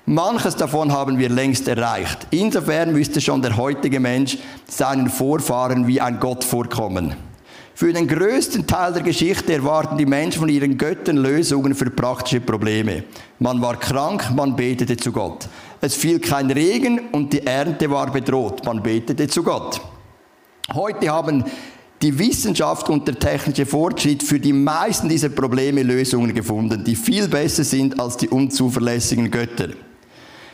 Manches 0.07 0.55
davon 0.55 0.93
haben 0.93 1.19
wir 1.19 1.31
längst 1.31 1.67
erreicht. 1.67 2.29
Insofern 2.31 2.93
müsste 2.93 3.21
schon 3.21 3.43
der 3.43 3.57
heutige 3.57 3.99
Mensch 3.99 4.39
seinen 4.69 5.11
Vorfahren 5.11 5.89
wie 5.89 6.01
ein 6.01 6.21
Gott 6.21 6.45
vorkommen. 6.45 7.17
Für 7.81 7.95
den 7.95 8.07
größten 8.07 8.67
Teil 8.67 8.93
der 8.93 9.03
Geschichte 9.03 9.55
erwarten 9.55 9.97
die 9.97 10.05
Menschen 10.05 10.41
von 10.41 10.51
ihren 10.51 10.77
Göttern 10.77 11.17
Lösungen 11.17 11.75
für 11.75 11.89
praktische 11.89 12.43
Probleme. 12.43 13.05
Man 13.39 13.63
war 13.63 13.79
krank, 13.79 14.31
man 14.37 14.55
betete 14.55 14.99
zu 14.99 15.11
Gott. 15.11 15.49
Es 15.81 15.95
fiel 15.95 16.19
kein 16.21 16.51
Regen 16.51 17.09
und 17.13 17.33
die 17.33 17.47
Ernte 17.47 17.91
war 17.91 18.13
bedroht. 18.13 18.67
Man 18.67 18.83
betete 18.83 19.27
zu 19.29 19.43
Gott. 19.43 19.81
Heute 20.75 21.09
haben 21.09 21.43
die 22.03 22.19
Wissenschaft 22.19 22.91
und 22.91 23.09
der 23.09 23.19
technische 23.19 23.65
Fortschritt 23.65 24.23
für 24.23 24.39
die 24.39 24.53
meisten 24.53 25.09
dieser 25.09 25.31
Probleme 25.31 25.83
Lösungen 25.83 26.35
gefunden, 26.35 26.85
die 26.85 26.95
viel 26.95 27.29
besser 27.29 27.65
sind 27.65 27.99
als 27.99 28.19
die 28.19 28.29
unzuverlässigen 28.29 29.31
Götter. 29.31 29.71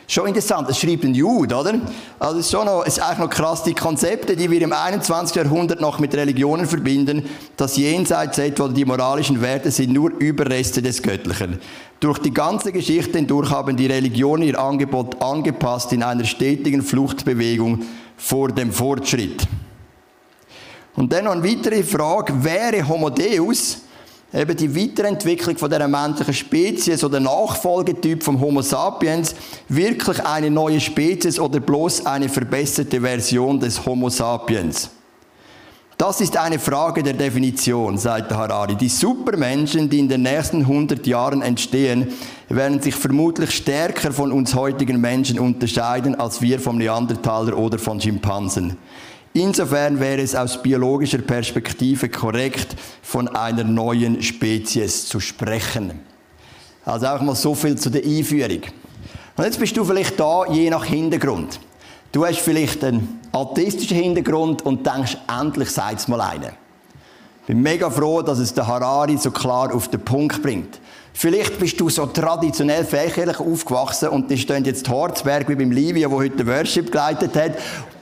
Schon 0.08 0.28
interessant, 0.28 0.70
es 0.70 0.78
schreibt 0.78 1.02
ein 1.02 1.14
Jude, 1.14 1.56
oder? 1.56 1.80
Also 2.20 2.38
es 2.38 2.46
ist, 2.46 2.52
schon 2.52 2.66
noch, 2.66 2.84
es 2.86 2.96
ist 2.96 3.02
eigentlich 3.02 3.18
noch 3.18 3.30
krass, 3.30 3.64
die 3.64 3.74
Konzepte, 3.74 4.36
die 4.36 4.48
wir 4.48 4.62
im 4.62 4.72
21. 4.72 5.34
Jahrhundert 5.34 5.80
noch 5.80 5.98
mit 5.98 6.14
Religionen 6.14 6.66
verbinden, 6.66 7.28
das 7.56 7.76
Jenseits 7.76 8.38
etwa 8.38 8.68
die 8.68 8.84
moralischen 8.84 9.40
Werte 9.40 9.72
sind 9.72 9.92
nur 9.92 10.12
Überreste 10.20 10.80
des 10.80 11.02
Göttlichen. 11.02 11.58
Durch 11.98 12.18
die 12.18 12.32
ganze 12.32 12.70
Geschichte 12.70 13.18
hindurch 13.18 13.50
haben 13.50 13.76
die 13.76 13.86
Religionen 13.86 14.44
ihr 14.44 14.60
Angebot 14.60 15.20
angepasst 15.20 15.92
in 15.92 16.04
einer 16.04 16.24
stetigen 16.24 16.82
Fluchtbewegung 16.82 17.82
vor 18.16 18.52
dem 18.52 18.70
Fortschritt. 18.70 19.42
Und 20.94 21.12
dann 21.12 21.24
noch 21.24 21.32
eine 21.32 21.42
weitere 21.42 21.82
Frage, 21.82 22.44
wäre 22.44 22.86
Homo 22.86 23.10
Deus 23.10 23.78
eben 24.36 24.56
die 24.56 24.76
Weiterentwicklung 24.76 25.56
von 25.56 25.70
der 25.70 25.88
menschlichen 25.88 26.34
Spezies 26.34 27.02
oder 27.02 27.20
Nachfolgetyp 27.20 28.22
vom 28.22 28.40
Homo 28.40 28.60
sapiens 28.60 29.34
wirklich 29.68 30.22
eine 30.24 30.50
neue 30.50 30.80
Spezies 30.80 31.40
oder 31.40 31.58
bloß 31.58 32.04
eine 32.04 32.28
verbesserte 32.28 33.00
Version 33.00 33.58
des 33.58 33.84
Homo 33.84 34.10
sapiens? 34.10 34.90
Das 35.98 36.20
ist 36.20 36.36
eine 36.36 36.58
Frage 36.58 37.02
der 37.02 37.14
Definition, 37.14 37.96
sagt 37.96 38.30
Harari. 38.30 38.76
Die 38.76 38.90
Supermenschen, 38.90 39.88
die 39.88 40.00
in 40.00 40.10
den 40.10 40.22
nächsten 40.22 40.60
100 40.60 41.06
Jahren 41.06 41.40
entstehen, 41.40 42.12
werden 42.50 42.82
sich 42.82 42.94
vermutlich 42.94 43.50
stärker 43.52 44.12
von 44.12 44.30
uns 44.30 44.54
heutigen 44.54 45.00
Menschen 45.00 45.38
unterscheiden 45.38 46.14
als 46.14 46.42
wir 46.42 46.60
vom 46.60 46.76
Neandertaler 46.76 47.56
oder 47.56 47.78
von 47.78 47.98
Schimpansen. 47.98 48.76
Insofern 49.36 50.00
wäre 50.00 50.22
es 50.22 50.34
aus 50.34 50.62
biologischer 50.62 51.18
Perspektive 51.18 52.08
korrekt, 52.08 52.74
von 53.02 53.28
einer 53.28 53.64
neuen 53.64 54.22
Spezies 54.22 55.04
zu 55.04 55.20
sprechen. 55.20 56.00
Also 56.86 57.08
auch 57.08 57.20
mal 57.20 57.34
so 57.34 57.54
viel 57.54 57.76
zu 57.76 57.90
der 57.90 58.02
Einführung. 58.02 58.62
Und 59.36 59.44
jetzt 59.44 59.60
bist 59.60 59.76
du 59.76 59.84
vielleicht 59.84 60.18
da, 60.18 60.46
je 60.50 60.70
nach 60.70 60.86
Hintergrund. 60.86 61.60
Du 62.12 62.24
hast 62.24 62.38
vielleicht 62.38 62.82
einen 62.82 63.20
atheistischen 63.30 63.98
Hintergrund 63.98 64.62
und 64.62 64.86
denkst, 64.86 65.18
endlich 65.28 65.68
sei 65.68 65.92
es 65.92 66.08
mal 66.08 66.22
einer. 66.22 66.52
Ich 67.42 67.48
bin 67.48 67.60
mega 67.60 67.90
froh, 67.90 68.22
dass 68.22 68.38
es 68.38 68.54
der 68.54 68.66
Harari 68.66 69.18
so 69.18 69.30
klar 69.30 69.74
auf 69.74 69.88
den 69.88 70.00
Punkt 70.00 70.42
bringt. 70.42 70.80
Vielleicht 71.18 71.58
bist 71.58 71.80
du 71.80 71.88
so 71.88 72.04
traditionell 72.04 72.84
fächerlich 72.84 73.40
aufgewachsen 73.40 74.10
und 74.10 74.30
die 74.30 74.36
stehen 74.36 74.66
jetzt 74.66 74.86
Horzberg 74.86 75.48
wie 75.48 75.54
beim 75.54 75.70
Livia, 75.70 76.10
wo 76.10 76.16
heute 76.16 76.36
den 76.36 76.46
Worship 76.46 76.92
geleitet 76.92 77.34
hat. 77.34 77.52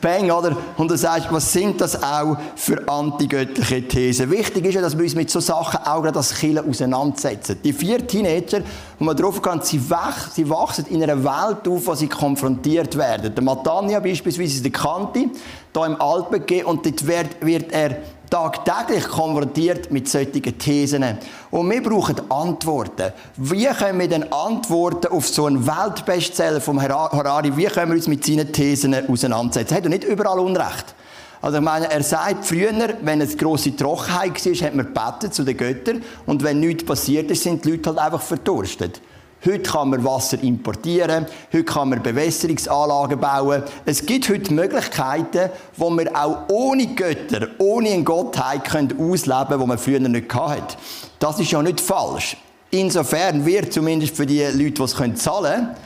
Bang, 0.01 0.33
oder? 0.33 0.57
Und 0.77 0.91
du 0.91 0.97
sagst, 0.97 1.29
was 1.31 1.53
sind 1.53 1.81
das 1.81 2.03
auch 2.03 2.37
für 2.57 2.89
antigöttliche 2.89 3.87
Thesen? 3.87 4.33
Wichtig 4.33 4.65
ist 4.65 4.75
ja, 4.75 4.81
dass 4.81 4.99
wir 4.99 5.05
uns 5.05 5.15
mit 5.15 5.31
so 5.31 5.39
Sachen 5.39 5.79
auch 5.85 6.03
gerade 6.03 6.17
als 6.19 6.35
Killer 6.35 6.65
auseinandersetzen. 6.69 7.57
Die 7.63 7.73
vier 7.73 8.05
Teenager, 8.05 8.63
wo 8.99 9.05
man 9.05 9.17
drauf 9.17 9.41
kann, 9.41 9.63
sie, 9.63 9.89
wach, 9.89 10.33
sie 10.33 10.51
wachsen 10.51 10.87
in 10.91 11.01
einer 11.01 11.23
Welt 11.23 11.69
auf, 11.69 11.87
wo 11.87 11.95
sie 11.95 12.09
konfrontiert 12.09 12.99
werden. 12.99 13.33
Der 13.33 13.45
Matania 13.45 14.01
beispielsweise 14.01 14.57
ist 14.57 14.65
der 14.65 14.73
Kanti, 14.73 15.31
da 15.73 15.87
im 15.87 16.01
Alpen 16.01 16.65
und 16.65 16.85
dort 16.85 17.07
wird, 17.07 17.47
wird 17.47 17.73
er 17.73 17.97
tagtäglich 18.35 19.05
konfrontiert 19.05 19.93
mit 19.93 20.09
solchen 20.09 20.59
Thesen. 20.59 21.05
Und 21.53 21.71
wir 21.71 21.81
brauchen 21.81 22.17
Antworten. 22.29 23.13
Wie 23.37 23.67
können 23.67 24.01
wir 24.01 24.09
denn 24.09 24.33
antworten 24.33 25.13
auf 25.13 25.29
so 25.29 25.47
einen 25.47 25.65
Weltbestseller 25.65 26.61
vom 26.61 26.83
Harari? 26.83 27.57
Wie 27.57 27.67
können 27.67 27.93
wir 27.93 27.97
uns 27.97 28.09
mit 28.09 28.27
seinen 28.27 28.53
Thesen 28.53 29.09
auseinandersetzen? 29.09 29.75
Er 29.75 29.83
hat 29.85 29.89
nicht 29.89 30.03
überall 30.03 30.41
Unrecht. 30.41 30.97
Also 31.41 31.59
ich 31.59 31.63
meine, 31.63 31.89
er 31.89 32.03
sagt 32.03 32.45
früher, 32.45 32.73
wenn 33.03 33.21
es 33.21 33.39
große 33.39 33.77
Trockenheit 33.77 34.45
war, 34.45 34.67
hat 34.67 34.75
man 34.75 34.87
gebetet 34.87 35.35
zu 35.35 35.45
den 35.45 35.57
Göttern 35.57 36.03
und 36.27 36.43
wenn 36.43 36.59
nichts 36.59 36.85
passiert 36.85 37.31
ist, 37.31 37.45
sind 37.45 37.65
die 37.65 37.71
Leute 37.71 37.91
halt 37.91 37.99
einfach 38.01 38.23
verdurstet. 38.23 39.01
Heute 39.45 39.59
kann 39.59 39.91
man 39.91 40.03
Wasser 40.03 40.43
importieren, 40.43 41.27
heute 41.53 41.65
kann 41.65 41.91
man 41.91 42.03
Bewässerungsanlagen 42.03 43.21
bauen. 43.21 43.63
Es 43.85 44.07
gibt 44.07 44.31
heute 44.31 44.55
Möglichkeiten, 44.55 45.51
wo 45.77 45.91
man 45.91 46.09
auch 46.09 46.49
ohne 46.49 46.87
Götter, 46.95 47.49
ohne 47.59 47.91
eine 47.91 48.05
Gottheit 48.05 48.63
ausleben 48.99 49.49
können, 49.49 49.61
die 49.61 49.67
man 49.67 49.77
früher 49.79 50.01
nicht 50.01 50.35
hatte. 50.35 50.77
Das 51.19 51.39
ist 51.41 51.51
ja 51.51 51.63
nicht 51.63 51.83
falsch. 51.83 52.39
Insofern 52.71 53.45
wird 53.45 53.71
zumindest 53.71 54.17
für 54.17 54.25
die 54.25 54.41
Leute, 54.41 54.73
die 54.73 54.83
es 54.83 54.95
zahlen 54.95 55.19
können, 55.19 55.77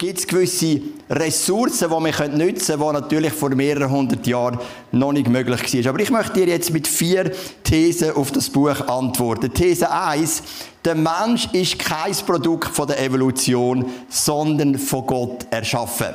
gibt 0.00 0.18
es 0.18 0.26
gewisse 0.26 0.80
Ressourcen, 1.10 1.90
die 1.90 1.94
wir 1.94 2.28
nutzen 2.28 2.78
können, 2.78 2.94
die 2.94 3.00
natürlich 3.00 3.32
vor 3.34 3.50
mehreren 3.50 3.90
hundert 3.90 4.26
Jahren 4.26 4.58
noch 4.92 5.12
nicht 5.12 5.28
möglich 5.28 5.74
waren. 5.74 5.88
Aber 5.88 6.00
ich 6.00 6.10
möchte 6.10 6.32
dir 6.32 6.46
jetzt 6.46 6.72
mit 6.72 6.88
vier 6.88 7.30
Thesen 7.62 8.12
auf 8.12 8.32
das 8.32 8.48
Buch 8.48 8.80
antworten. 8.88 9.52
These 9.52 9.90
1. 9.92 10.42
Der 10.86 10.94
Mensch 10.94 11.48
ist 11.52 11.78
kein 11.78 12.14
Produkt 12.14 12.74
von 12.74 12.88
der 12.88 12.98
Evolution, 12.98 13.84
sondern 14.08 14.78
von 14.78 15.06
Gott 15.06 15.46
erschaffen. 15.50 16.14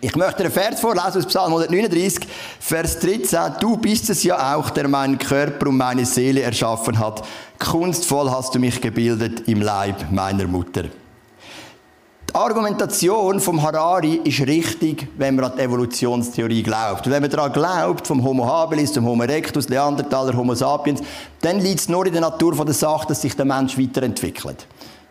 Ich 0.00 0.16
möchte 0.16 0.42
einen 0.42 0.50
Vers 0.50 0.80
vorlesen 0.80 1.18
aus 1.18 1.26
Psalm 1.26 1.52
139, 1.52 2.26
Vers 2.58 2.98
13. 3.00 3.38
Du 3.60 3.76
bist 3.76 4.08
es 4.08 4.22
ja 4.24 4.56
auch, 4.56 4.70
der 4.70 4.88
meinen 4.88 5.18
Körper 5.18 5.68
und 5.68 5.76
meine 5.76 6.06
Seele 6.06 6.40
erschaffen 6.40 6.98
hat. 6.98 7.22
Kunstvoll 7.58 8.30
hast 8.30 8.54
du 8.54 8.58
mich 8.58 8.80
gebildet 8.80 9.46
im 9.46 9.60
Leib 9.60 10.10
meiner 10.10 10.46
Mutter. 10.46 10.84
Die 12.32 12.38
Argumentation 12.38 13.40
vom 13.40 13.60
Harari 13.60 14.22
ist 14.24 14.40
richtig, 14.46 15.06
wenn 15.18 15.34
man 15.34 15.44
an 15.44 15.52
die 15.54 15.60
Evolutionstheorie 15.64 16.62
glaubt. 16.62 17.04
Und 17.04 17.12
wenn 17.12 17.20
man 17.20 17.30
daran 17.30 17.52
glaubt, 17.52 18.06
vom 18.06 18.24
Homo 18.24 18.46
habilis 18.46 18.90
zum 18.90 19.04
Homo 19.04 19.24
erectus, 19.24 19.68
Neandertaler, 19.68 20.34
Homo 20.34 20.54
sapiens, 20.54 21.02
dann 21.42 21.60
liegt 21.60 21.80
es 21.80 21.88
nur 21.90 22.06
in 22.06 22.12
der 22.12 22.22
Natur 22.22 22.54
der 22.64 22.72
Sache, 22.72 23.08
dass 23.08 23.20
sich 23.20 23.36
der 23.36 23.44
Mensch 23.44 23.78
weiterentwickelt. 23.78 24.66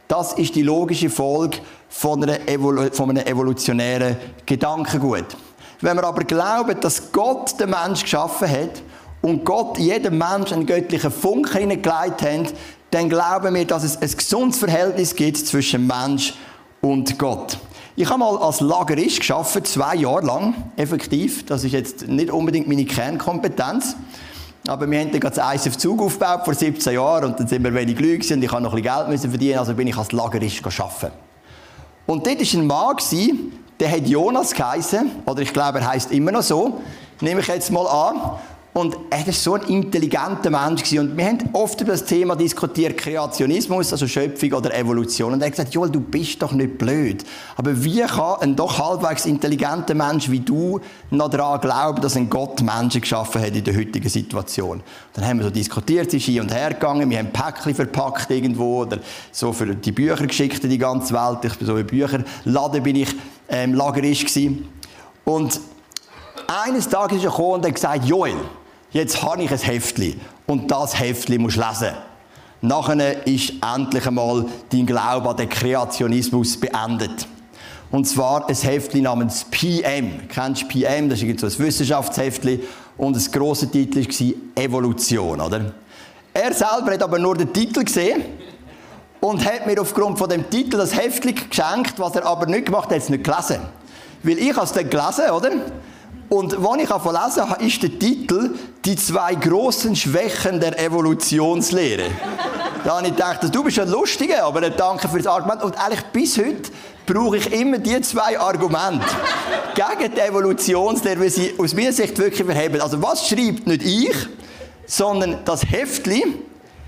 Das 0.07 0.33
ist 0.33 0.55
die 0.55 0.63
logische 0.63 1.11
Folge 1.11 1.59
von, 1.89 2.23
Evolu 2.23 2.89
von 2.91 3.11
einem 3.11 3.23
evolutionären 3.23 4.17
Gedankengut. 4.47 5.37
Wenn 5.79 5.97
wir 5.97 6.03
aber 6.03 6.23
glauben, 6.23 6.79
dass 6.81 7.11
Gott 7.11 7.59
den 7.59 7.69
Mensch 7.69 8.01
geschaffen 8.01 8.49
hat 8.49 8.81
und 9.21 9.45
Gott 9.45 9.77
jedem 9.77 10.17
Menschen 10.17 10.55
einen 10.55 10.65
göttlichen 10.65 11.11
Funken 11.11 11.55
hineingelegt 11.55 12.23
hat, 12.23 12.53
dann 12.89 13.09
glauben 13.09 13.53
wir, 13.53 13.65
dass 13.65 13.83
es 13.83 14.01
ein 14.01 14.09
gesundes 14.09 14.57
Verhältnis 14.57 15.15
gibt 15.15 15.37
zwischen 15.37 15.85
Mensch 15.85 16.31
und 16.31 16.50
und 16.81 17.17
Gott. 17.17 17.57
Ich 17.95 18.09
habe 18.09 18.19
mal 18.19 18.37
als 18.37 18.61
Lagerist 18.61 19.19
geschafft, 19.19 19.67
zwei 19.67 19.95
Jahre 19.95 20.25
lang, 20.25 20.55
effektiv. 20.75 21.45
Das 21.45 21.63
ist 21.63 21.73
jetzt 21.73 22.07
nicht 22.07 22.31
unbedingt 22.31 22.67
meine 22.67 22.85
Kernkompetenz. 22.85 23.95
Aber 24.67 24.89
wir 24.89 24.99
haben 24.99 25.11
dann 25.11 25.19
gerade 25.19 25.35
das 25.35 25.65
ISF-Zug 25.65 26.01
aufgebaut 26.01 26.41
vor 26.45 26.53
17 26.53 26.93
Jahren 26.93 27.25
und 27.25 27.39
dann 27.39 27.47
sind 27.47 27.63
wir 27.63 27.73
wenig 27.73 27.99
Leute 27.99 28.33
und 28.33 28.43
ich 28.43 28.51
habe 28.51 28.61
noch 28.61 28.73
ein 28.73 28.81
bisschen 28.81 29.07
Geld 29.07 29.19
verdienen, 29.21 29.59
also 29.59 29.73
bin 29.73 29.87
ich 29.87 29.97
als 29.97 30.11
Lagerist 30.11 30.63
arbeiten. 30.65 31.13
Und 32.05 32.25
dort 32.25 32.39
war 32.39 32.59
ein 32.59 32.67
Mann, 32.67 33.51
der 33.79 33.91
hat 33.91 34.07
Jonas 34.07 34.53
geheißen, 34.53 35.11
oder 35.25 35.41
ich 35.41 35.51
glaube, 35.51 35.79
er 35.79 35.87
heißt 35.87 36.11
immer 36.11 36.31
noch 36.31 36.43
so, 36.43 36.81
nehme 37.21 37.41
ich 37.41 37.47
jetzt 37.47 37.71
mal 37.71 37.87
an. 37.87 38.39
Und 38.73 38.97
er 39.09 39.25
war 39.25 39.33
so 39.33 39.55
ein 39.55 39.63
intelligenter 39.63 40.49
Mensch. 40.49 40.83
Gewesen. 40.83 40.99
Und 40.99 41.17
wir 41.17 41.25
haben 41.25 41.49
oft 41.51 41.81
über 41.81 41.91
das 41.91 42.05
Thema 42.05 42.37
diskutiert, 42.37 42.97
Kreationismus, 42.97 43.91
also 43.91 44.07
Schöpfung 44.07 44.53
oder 44.53 44.73
Evolution. 44.73 45.33
Und 45.33 45.41
er 45.41 45.47
hat 45.47 45.53
gesagt, 45.53 45.73
Joel, 45.73 45.89
du 45.89 45.99
bist 45.99 46.41
doch 46.41 46.53
nicht 46.53 46.77
blöd. 46.77 47.25
Aber 47.57 47.83
wie 47.83 48.01
kann 48.01 48.35
ein 48.39 48.55
doch 48.55 48.79
halbwegs 48.79 49.25
intelligenter 49.25 49.93
Mensch 49.93 50.29
wie 50.29 50.39
du 50.39 50.79
noch 51.09 51.29
daran 51.29 51.59
glauben, 51.59 52.01
dass 52.01 52.15
ein 52.15 52.29
Gott 52.29 52.61
Menschen 52.61 53.01
geschaffen 53.01 53.41
hat 53.41 53.53
in 53.53 53.63
der 53.63 53.75
heutigen 53.75 54.07
Situation? 54.07 54.81
Dann 55.13 55.27
haben 55.27 55.39
wir 55.39 55.45
so 55.45 55.51
diskutiert, 55.51 56.11
sie 56.11 56.17
ist 56.17 56.25
hin 56.25 56.39
und 56.39 56.53
her 56.53 56.69
gegangen, 56.69 57.09
wir 57.09 57.17
haben 57.17 57.31
Päckchen 57.31 57.75
verpackt 57.75 58.31
irgendwo 58.31 58.83
oder 58.83 58.99
so 59.33 59.51
für 59.51 59.75
die 59.75 59.91
Bücher 59.91 60.25
geschickt 60.25 60.63
in 60.63 60.69
die 60.69 60.77
ganze 60.77 61.13
Welt. 61.13 61.39
Ich 61.43 61.57
bin 61.57 61.67
so 61.67 61.75
ein 61.75 61.85
Bücherladen 61.85 62.83
bin 62.83 62.95
ich 62.95 63.09
ähm, 63.49 63.73
Lagerist 63.73 64.27
gewesen. 64.27 64.69
Und 65.25 65.59
eines 66.47 66.87
Tages 66.87 67.17
ist 67.17 67.25
er 67.25 67.31
gekommen 67.31 67.53
und 67.55 67.65
hat 67.65 67.75
gesagt, 67.75 68.05
Joel, 68.05 68.35
jetzt 68.91 69.21
habe 69.21 69.43
ich 69.43 69.51
ein 69.51 69.57
Heftli 69.57 70.19
und 70.47 70.69
das 70.69 70.99
Heftli 70.99 71.37
musst 71.37 71.57
du 71.57 71.61
lesen. 71.61 71.95
Nachher 72.61 73.25
ist 73.25 73.53
endlich 73.75 74.05
einmal 74.05 74.45
dein 74.69 74.85
Glaube 74.85 75.29
an 75.29 75.37
den 75.37 75.49
Kreationismus 75.49 76.59
beendet. 76.59 77.27
Und 77.89 78.07
zwar 78.07 78.47
ein 78.47 78.55
Heftli 78.55 79.01
namens 79.01 79.45
PM. 79.49 80.27
Kennst 80.29 80.63
du 80.63 80.67
PM? 80.67 81.09
Das 81.09 81.21
ist 81.21 81.39
so 81.39 81.47
ein 81.47 81.59
Wissenschaftsheftli. 81.67 82.63
Und 82.97 83.15
das 83.15 83.31
grosse 83.31 83.69
Titel 83.69 84.05
war 84.05 84.63
Evolution, 84.63 85.41
oder? 85.41 85.73
Er 86.33 86.53
selber 86.53 86.93
hat 86.93 87.03
aber 87.03 87.19
nur 87.19 87.35
den 87.35 87.51
Titel 87.51 87.83
gesehen 87.83 88.23
und 89.19 89.43
hat 89.45 89.67
mir 89.67 89.81
aufgrund 89.81 90.17
von 90.17 90.29
dem 90.29 90.49
Titel 90.49 90.77
das 90.77 90.95
Heftli 90.95 91.33
geschenkt, 91.33 91.95
was 91.97 92.15
er 92.15 92.25
aber 92.25 92.45
nicht 92.45 92.67
gemacht 92.67 92.89
hat, 92.89 92.97
es 92.97 93.09
nicht 93.09 93.23
gelesen. 93.23 93.59
Weil 94.23 94.37
ich 94.37 94.55
es 94.55 94.71
dann 94.71 94.89
gelesen, 94.89 95.29
oder? 95.31 95.51
Und 96.31 96.55
was 96.63 96.77
ich 96.77 96.89
auch 96.89 97.05
lesen 97.05 97.49
habe, 97.49 97.61
ist 97.61 97.83
der 97.83 97.99
Titel 97.99 98.51
Die 98.85 98.95
zwei 98.95 99.35
großen 99.35 99.93
Schwächen 99.97 100.61
der 100.61 100.79
Evolutionslehre. 100.79 102.05
da 102.85 102.95
habe 102.95 103.07
ich 103.07 103.13
gedacht, 103.13 103.53
du 103.53 103.63
bist 103.65 103.77
ein 103.79 103.89
Lustiger, 103.89 104.45
aber 104.45 104.69
danke 104.69 105.09
für 105.09 105.17
das 105.17 105.27
Argument. 105.27 105.61
Und 105.61 105.77
eigentlich 105.77 106.05
bis 106.13 106.37
heute 106.37 106.71
brauche 107.05 107.35
ich 107.35 107.51
immer 107.51 107.79
die 107.79 107.99
zwei 107.99 108.39
Argumente 108.39 109.05
gegen 109.75 110.15
die 110.15 110.21
Evolutionslehre, 110.21 111.19
weil 111.19 111.29
sie 111.29 111.53
aus 111.57 111.73
meiner 111.73 111.91
Sicht 111.91 112.17
wirklich 112.17 112.45
verheben. 112.45 112.79
Also 112.79 113.01
was 113.01 113.27
schreibt 113.27 113.67
nicht 113.67 113.83
ich, 113.83 114.15
sondern 114.85 115.39
das 115.43 115.69
Heftli, 115.69 116.23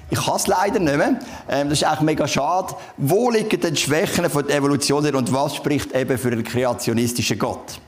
ich 0.10 0.26
kann 0.26 0.38
es 0.38 0.48
leider 0.48 0.80
nicht 0.80 0.96
mehr. 0.96 1.20
Ähm, 1.50 1.68
das 1.68 1.82
ist 1.82 1.92
echt 1.92 2.02
mega 2.02 2.26
schade. 2.30 2.76
Wo 2.96 3.30
liegen 3.30 3.60
denn 3.60 3.74
die 3.74 3.82
Schwächen 3.82 4.24
der 4.24 4.56
Evolutionslehre 4.56 5.18
und 5.18 5.34
was 5.34 5.58
spricht 5.58 5.94
eben 5.94 6.18
für 6.18 6.30
einen 6.30 6.46
kreationistischen 6.46 7.38
Gott? 7.38 7.82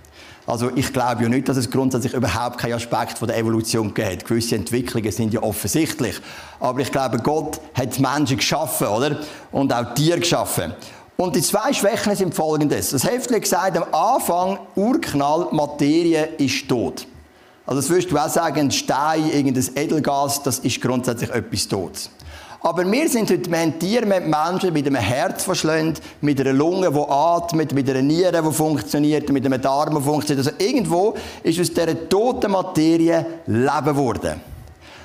Also 0.48 0.70
ich 0.75 0.94
glaube 0.94 1.24
ja 1.24 1.30
nicht, 1.30 1.50
dass 1.50 1.58
es 1.58 1.72
grundsätzlich 1.72 2.14
überhaupt 2.14 2.60
keinen 2.60 2.74
Aspekt 2.74 3.18
von 3.18 3.28
der 3.28 3.38
Evolution 3.38 3.94
gibt. 3.94 4.25
Gewisse 4.25 4.56
Entwicklungen 4.56 5.12
sind 5.12 5.34
ja 5.34 5.42
offensichtlich. 5.42 6.22
Aber 6.60 6.80
ich 6.80 6.92
glaube, 6.92 7.18
Gott 7.18 7.60
hat 7.74 8.00
Menschen 8.00 8.38
geschaffen, 8.38 8.88
oder? 8.88 9.20
Und 9.52 9.74
auch 9.74 9.94
Tiere 9.96 10.20
geschaffen. 10.20 10.74
Und 11.18 11.36
die 11.36 11.42
zwei 11.42 11.74
Schwächen 11.74 12.16
sind 12.16 12.36
folgendes. 12.36 12.92
Das 12.92 13.06
Heftchen 13.06 13.40
gesagt, 13.40 13.78
am 13.78 13.86
Anfang, 13.92 14.60
Urknall, 14.75 15.48
Materie 15.52 16.25
ist 16.38 16.68
tot. 16.68 17.08
Also 17.66 17.82
das 17.82 17.90
würdest 17.90 18.12
du 18.12 18.18
auch 18.18 18.30
sagen, 18.30 18.60
ein 18.60 18.72
Stein, 18.72 19.32
irgendein 19.32 19.68
Edelgas, 19.75 20.44
das 20.44 20.60
ist 20.60 20.80
grundsätzlich 20.82 21.32
etwas 21.32 21.68
Totes. 21.68 22.10
Aber 22.66 22.92
wir 22.92 23.08
sind 23.08 23.30
heute 23.30 23.52
wir 23.52 23.78
Tiere, 23.78 24.10
wir 24.10 24.22
Menschen 24.22 24.74
mit 24.74 24.88
einem 24.88 24.96
Herz, 24.96 25.46
das 25.46 25.60
schlägt, 25.60 26.02
mit 26.22 26.42
einer 26.42 26.52
Lunge, 26.52 26.92
die 26.92 27.00
atmet, 27.00 27.74
mit 27.74 27.88
einer 27.88 28.02
Niere, 28.02 28.42
die 28.42 28.52
funktioniert, 28.52 29.30
mit 29.30 29.46
einem 29.46 29.62
Darm, 29.62 29.94
der 29.94 30.02
funktioniert. 30.02 30.48
Also 30.48 30.58
irgendwo 30.58 31.14
ist 31.44 31.60
aus 31.60 31.68
dieser 31.68 32.10
toten 32.10 32.52
Materie 32.52 33.24
Leben 33.46 33.86
geworden. 33.86 34.42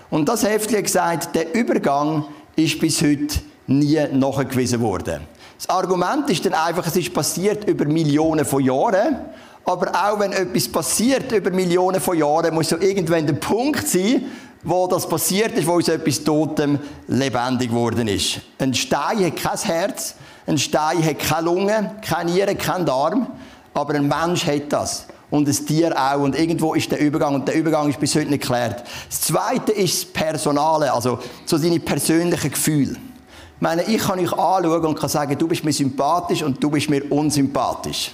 Und 0.09 0.27
das 0.27 0.43
Heftchen 0.43 0.79
hat 0.79 0.85
gesagt, 0.85 1.37
der 1.37 1.55
Übergang 1.55 2.25
ist 2.57 2.81
bis 2.81 3.03
heute 3.03 3.41
nie 3.67 4.01
nachgewiesen 4.11 4.81
worden. 4.81 5.21
Das 5.59 5.69
Argument 5.69 6.31
ist 6.31 6.47
dann 6.47 6.55
einfach, 6.55 6.87
es 6.87 6.97
ist 6.97 7.13
passiert 7.13 7.69
über 7.69 7.85
Millionen 7.85 8.47
von 8.47 8.65
Jahren. 8.65 9.19
Aber 9.67 9.93
auch 9.95 10.19
wenn 10.19 10.33
etwas 10.33 10.67
passiert 10.67 11.31
über 11.33 11.51
Millionen 11.51 12.01
von 12.01 12.17
Jahren, 12.17 12.55
muss 12.55 12.71
so 12.71 12.79
irgendwann 12.79 13.27
der 13.27 13.35
Punkt 13.35 13.87
sein, 13.87 14.25
wo 14.63 14.87
das 14.87 15.09
passiert 15.09 15.57
ist, 15.57 15.67
wo 15.67 15.75
uns 15.75 15.89
etwas 15.89 16.23
Totem 16.23 16.79
lebendig 17.09 17.71
geworden 17.71 18.09
ist. 18.09 18.41
Ein 18.59 18.75
Stein 18.75 19.25
hat 19.25 19.37
kein 19.37 19.59
Herz, 19.59 20.15
ein 20.47 20.59
Stein 20.59 21.05
hat 21.05 21.19
keine 21.19 21.47
Lunge, 21.47 21.95
keine 22.07 22.31
Nieren, 22.31 22.59
keinen 22.59 22.87
Darm, 22.87 23.27
aber 23.73 23.95
ein 23.95 24.09
Mensch 24.09 24.47
hat 24.47 24.73
das. 24.73 25.07
Und 25.31 25.49
ein 25.49 25.67
Tier 25.67 25.97
auch. 25.97 26.21
Und 26.21 26.37
irgendwo 26.37 26.75
ist 26.75 26.91
der 26.91 26.99
Übergang. 27.01 27.37
Und 27.37 27.47
der 27.47 27.55
Übergang 27.55 27.89
ist 27.89 28.01
bis 28.01 28.17
heute 28.17 28.27
nicht 28.27 28.43
geklärt. 28.43 28.83
Das 29.09 29.21
Zweite 29.21 29.71
ist 29.71 30.03
das 30.03 30.13
Personale, 30.13 30.93
also 30.93 31.21
so 31.45 31.57
seine 31.57 31.79
persönlichen 31.79 32.51
Gefühle. 32.51 32.97
Ich 32.97 33.61
meine, 33.61 33.85
ich 33.85 33.99
kann 33.99 34.19
euch 34.19 34.33
anschauen 34.33 34.87
und 34.87 34.99
kann 34.99 35.09
sagen, 35.09 35.39
du 35.39 35.47
bist 35.47 35.63
mir 35.63 35.73
sympathisch 35.73 36.43
und 36.43 36.63
du 36.63 36.71
bist 36.71 36.91
mir 36.91 37.11
unsympathisch. 37.13 38.13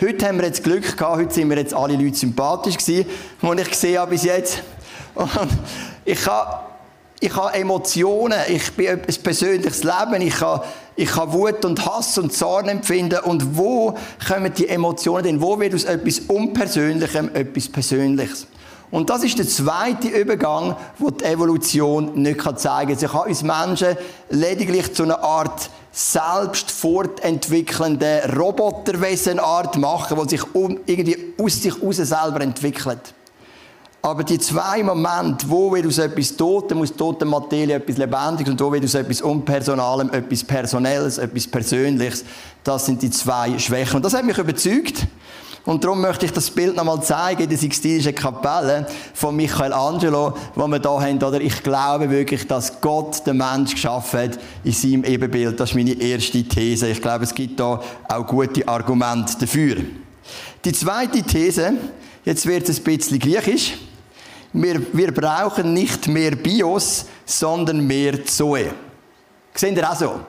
Heute 0.00 0.26
haben 0.26 0.38
wir 0.38 0.46
jetzt 0.46 0.64
Glück 0.64 0.96
gehabt, 0.96 1.18
heute 1.18 1.34
sind 1.34 1.50
wir 1.50 1.58
jetzt 1.58 1.74
alle 1.74 1.96
Leute 1.96 2.16
sympathisch 2.16 2.78
gewesen, 2.78 3.06
die 3.42 3.60
ich 3.60 3.70
gesehen 3.70 3.98
habe 3.98 4.10
bis 4.10 4.24
jetzt. 4.24 4.62
Und 5.14 5.30
ich 6.04 6.26
habe, 6.26 6.60
ich 7.20 7.34
habe 7.34 7.54
Emotionen, 7.54 8.38
ich 8.48 8.72
bin 8.72 8.88
ein 8.88 9.00
persönliches 9.00 9.84
Leben, 9.84 10.20
ich 10.20 10.40
habe, 10.40 10.64
ich 10.96 11.14
habe 11.14 11.32
Wut 11.32 11.64
und 11.64 11.84
Hass 11.86 12.18
und 12.18 12.32
Zorn 12.32 12.68
empfinden. 12.68 13.20
Und 13.20 13.56
wo 13.56 13.94
kommen 14.26 14.52
die 14.52 14.68
Emotionen 14.68 15.24
denn? 15.24 15.40
Wo 15.40 15.58
wird 15.58 15.74
aus 15.74 15.84
etwas 15.84 16.20
Unpersönlichem 16.20 17.30
etwas 17.34 17.68
Persönliches? 17.68 18.46
Und 18.90 19.10
das 19.10 19.24
ist 19.24 19.38
der 19.38 19.48
zweite 19.48 20.08
Übergang, 20.08 20.76
wo 20.98 21.10
die 21.10 21.24
Evolution 21.24 22.12
nicht 22.14 22.40
zeigen 22.60 22.90
kann. 22.92 22.98
Sie 22.98 23.06
kann 23.06 23.28
uns 23.28 23.42
Menschen 23.42 23.96
lediglich 24.30 24.94
zu 24.94 25.02
einer 25.02 25.20
Art 25.22 25.68
selbst 25.90 26.70
fortentwickelnde 26.70 28.30
Roboterwesenart 28.36 29.78
machen, 29.78 30.18
die 30.22 30.36
sich 30.36 30.42
irgendwie 30.86 31.34
aus 31.40 31.62
sich 31.62 31.74
heraus 31.74 31.96
selber 31.96 32.40
entwickelt. 32.40 33.14
Aber 34.04 34.22
die 34.22 34.38
zwei 34.38 34.82
Momente, 34.82 35.48
wo 35.48 35.72
wird 35.72 35.86
aus 35.86 35.96
etwas 35.96 36.36
Totem, 36.36 36.82
aus 36.82 36.94
toter 36.94 37.24
Materie 37.24 37.76
etwas 37.76 37.96
Lebendiges 37.96 38.52
und 38.52 38.60
wo 38.60 38.70
wird 38.70 38.84
aus 38.84 38.92
etwas 38.92 39.22
Unpersonalem 39.22 40.10
etwas 40.10 40.44
Personelles, 40.44 41.16
etwas 41.16 41.46
Persönliches, 41.46 42.22
das 42.62 42.84
sind 42.84 43.00
die 43.00 43.08
zwei 43.08 43.58
Schwächen. 43.58 43.96
Und 43.96 44.04
das 44.04 44.12
hat 44.12 44.26
mich 44.26 44.36
überzeugt. 44.36 45.06
Und 45.64 45.82
darum 45.82 46.02
möchte 46.02 46.26
ich 46.26 46.32
das 46.32 46.50
Bild 46.50 46.76
nochmal 46.76 47.02
zeigen 47.02 47.44
in 47.44 47.48
der 47.48 47.56
Sixtinischen 47.56 48.14
Kapelle 48.14 48.86
von 49.14 49.34
Michelangelo, 49.34 50.34
wo 50.54 50.66
wir 50.66 50.80
da 50.80 51.00
haben. 51.00 51.22
Oder 51.22 51.40
ich 51.40 51.62
glaube 51.62 52.10
wirklich, 52.10 52.46
dass 52.46 52.82
Gott 52.82 53.26
den 53.26 53.38
Mensch 53.38 53.72
geschaffen 53.72 54.20
hat 54.20 54.38
in 54.64 54.72
seinem 54.72 55.04
Ebenbild. 55.04 55.58
Das 55.58 55.70
ist 55.70 55.76
meine 55.76 55.94
erste 55.94 56.44
These. 56.44 56.88
Ich 56.88 57.00
glaube, 57.00 57.24
es 57.24 57.34
gibt 57.34 57.58
da 57.58 57.80
auch 58.06 58.26
gute 58.26 58.68
Argumente 58.68 59.32
dafür. 59.40 59.76
Die 60.62 60.72
zweite 60.72 61.22
These, 61.22 61.72
jetzt 62.26 62.44
wird 62.44 62.68
es 62.68 62.80
ein 62.80 62.84
bisschen 62.84 63.18
griechisch. 63.18 63.72
Wir, 64.56 64.80
wir 64.92 65.12
brauchen 65.12 65.74
nicht 65.74 66.06
mehr 66.06 66.36
Bios, 66.36 67.06
sondern 67.26 67.84
mehr 67.84 68.24
Zoe. 68.24 68.70
Seht 69.52 69.76
ihr 69.76 69.90
auch 69.90 69.96
so? 69.96 70.20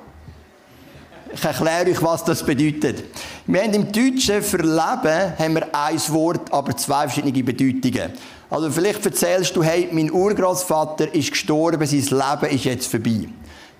Ich 1.31 1.43
erkläre 1.43 1.91
euch, 1.91 2.01
was 2.01 2.23
das 2.23 2.43
bedeutet. 2.43 3.03
Wir 3.45 3.61
haben 3.61 3.73
im 3.73 3.91
Deutschen 3.91 4.41
für 4.41 4.57
Leben 4.57 5.37
haben 5.37 5.53
wir 5.53 5.75
ein 5.75 6.01
Wort, 6.09 6.51
aber 6.51 6.75
zwei 6.75 7.07
verschiedene 7.07 7.43
Bedeutungen. 7.43 8.13
Also 8.49 8.71
vielleicht 8.71 9.05
erzählst 9.05 9.55
du, 9.55 9.61
hey, 9.61 9.89
mein 9.91 10.11
Urgroßvater 10.11 11.13
ist 11.13 11.29
gestorben, 11.29 11.85
sein 11.85 11.99
Leben 11.99 12.55
ist 12.55 12.65
jetzt 12.65 12.87
vorbei. 12.87 13.29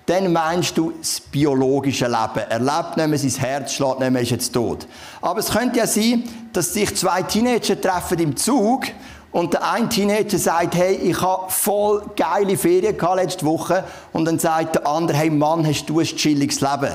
Dann 0.06 0.32
meinst 0.32 0.78
du 0.78 0.92
das 0.92 1.20
biologische 1.20 2.06
Leben. 2.06 2.48
Er 2.48 2.60
lebt 2.60 2.96
nicht 2.96 3.08
mehr, 3.08 3.18
sein 3.18 3.40
Herz 3.42 3.72
schlägt 3.72 3.98
nicht 3.98 4.12
mehr, 4.12 4.22
ist 4.22 4.30
jetzt 4.30 4.52
tot. 4.52 4.86
Aber 5.20 5.40
es 5.40 5.50
könnte 5.50 5.78
ja 5.78 5.88
sein, 5.88 6.22
dass 6.52 6.72
sich 6.72 6.94
zwei 6.94 7.22
Teenager 7.22 7.80
treffen 7.80 8.20
im 8.20 8.36
Zug 8.36 8.84
und 9.32 9.52
der 9.52 9.70
eine 9.70 9.88
Teenager 9.88 10.38
sagt, 10.38 10.74
hey, 10.76 10.94
ich 10.94 11.20
habe 11.20 11.50
voll 11.50 12.02
geile 12.16 12.56
Ferien 12.56 12.96
gehabt 12.96 13.16
letzte 13.16 13.44
Woche. 13.44 13.84
Und 14.12 14.24
dann 14.24 14.38
sagt 14.38 14.76
der 14.76 14.86
andere, 14.86 15.16
hey 15.16 15.30
Mann, 15.30 15.66
hast 15.66 15.86
du 15.86 16.00
ein 16.00 16.06
chilliges 16.06 16.60
Leben? 16.60 16.92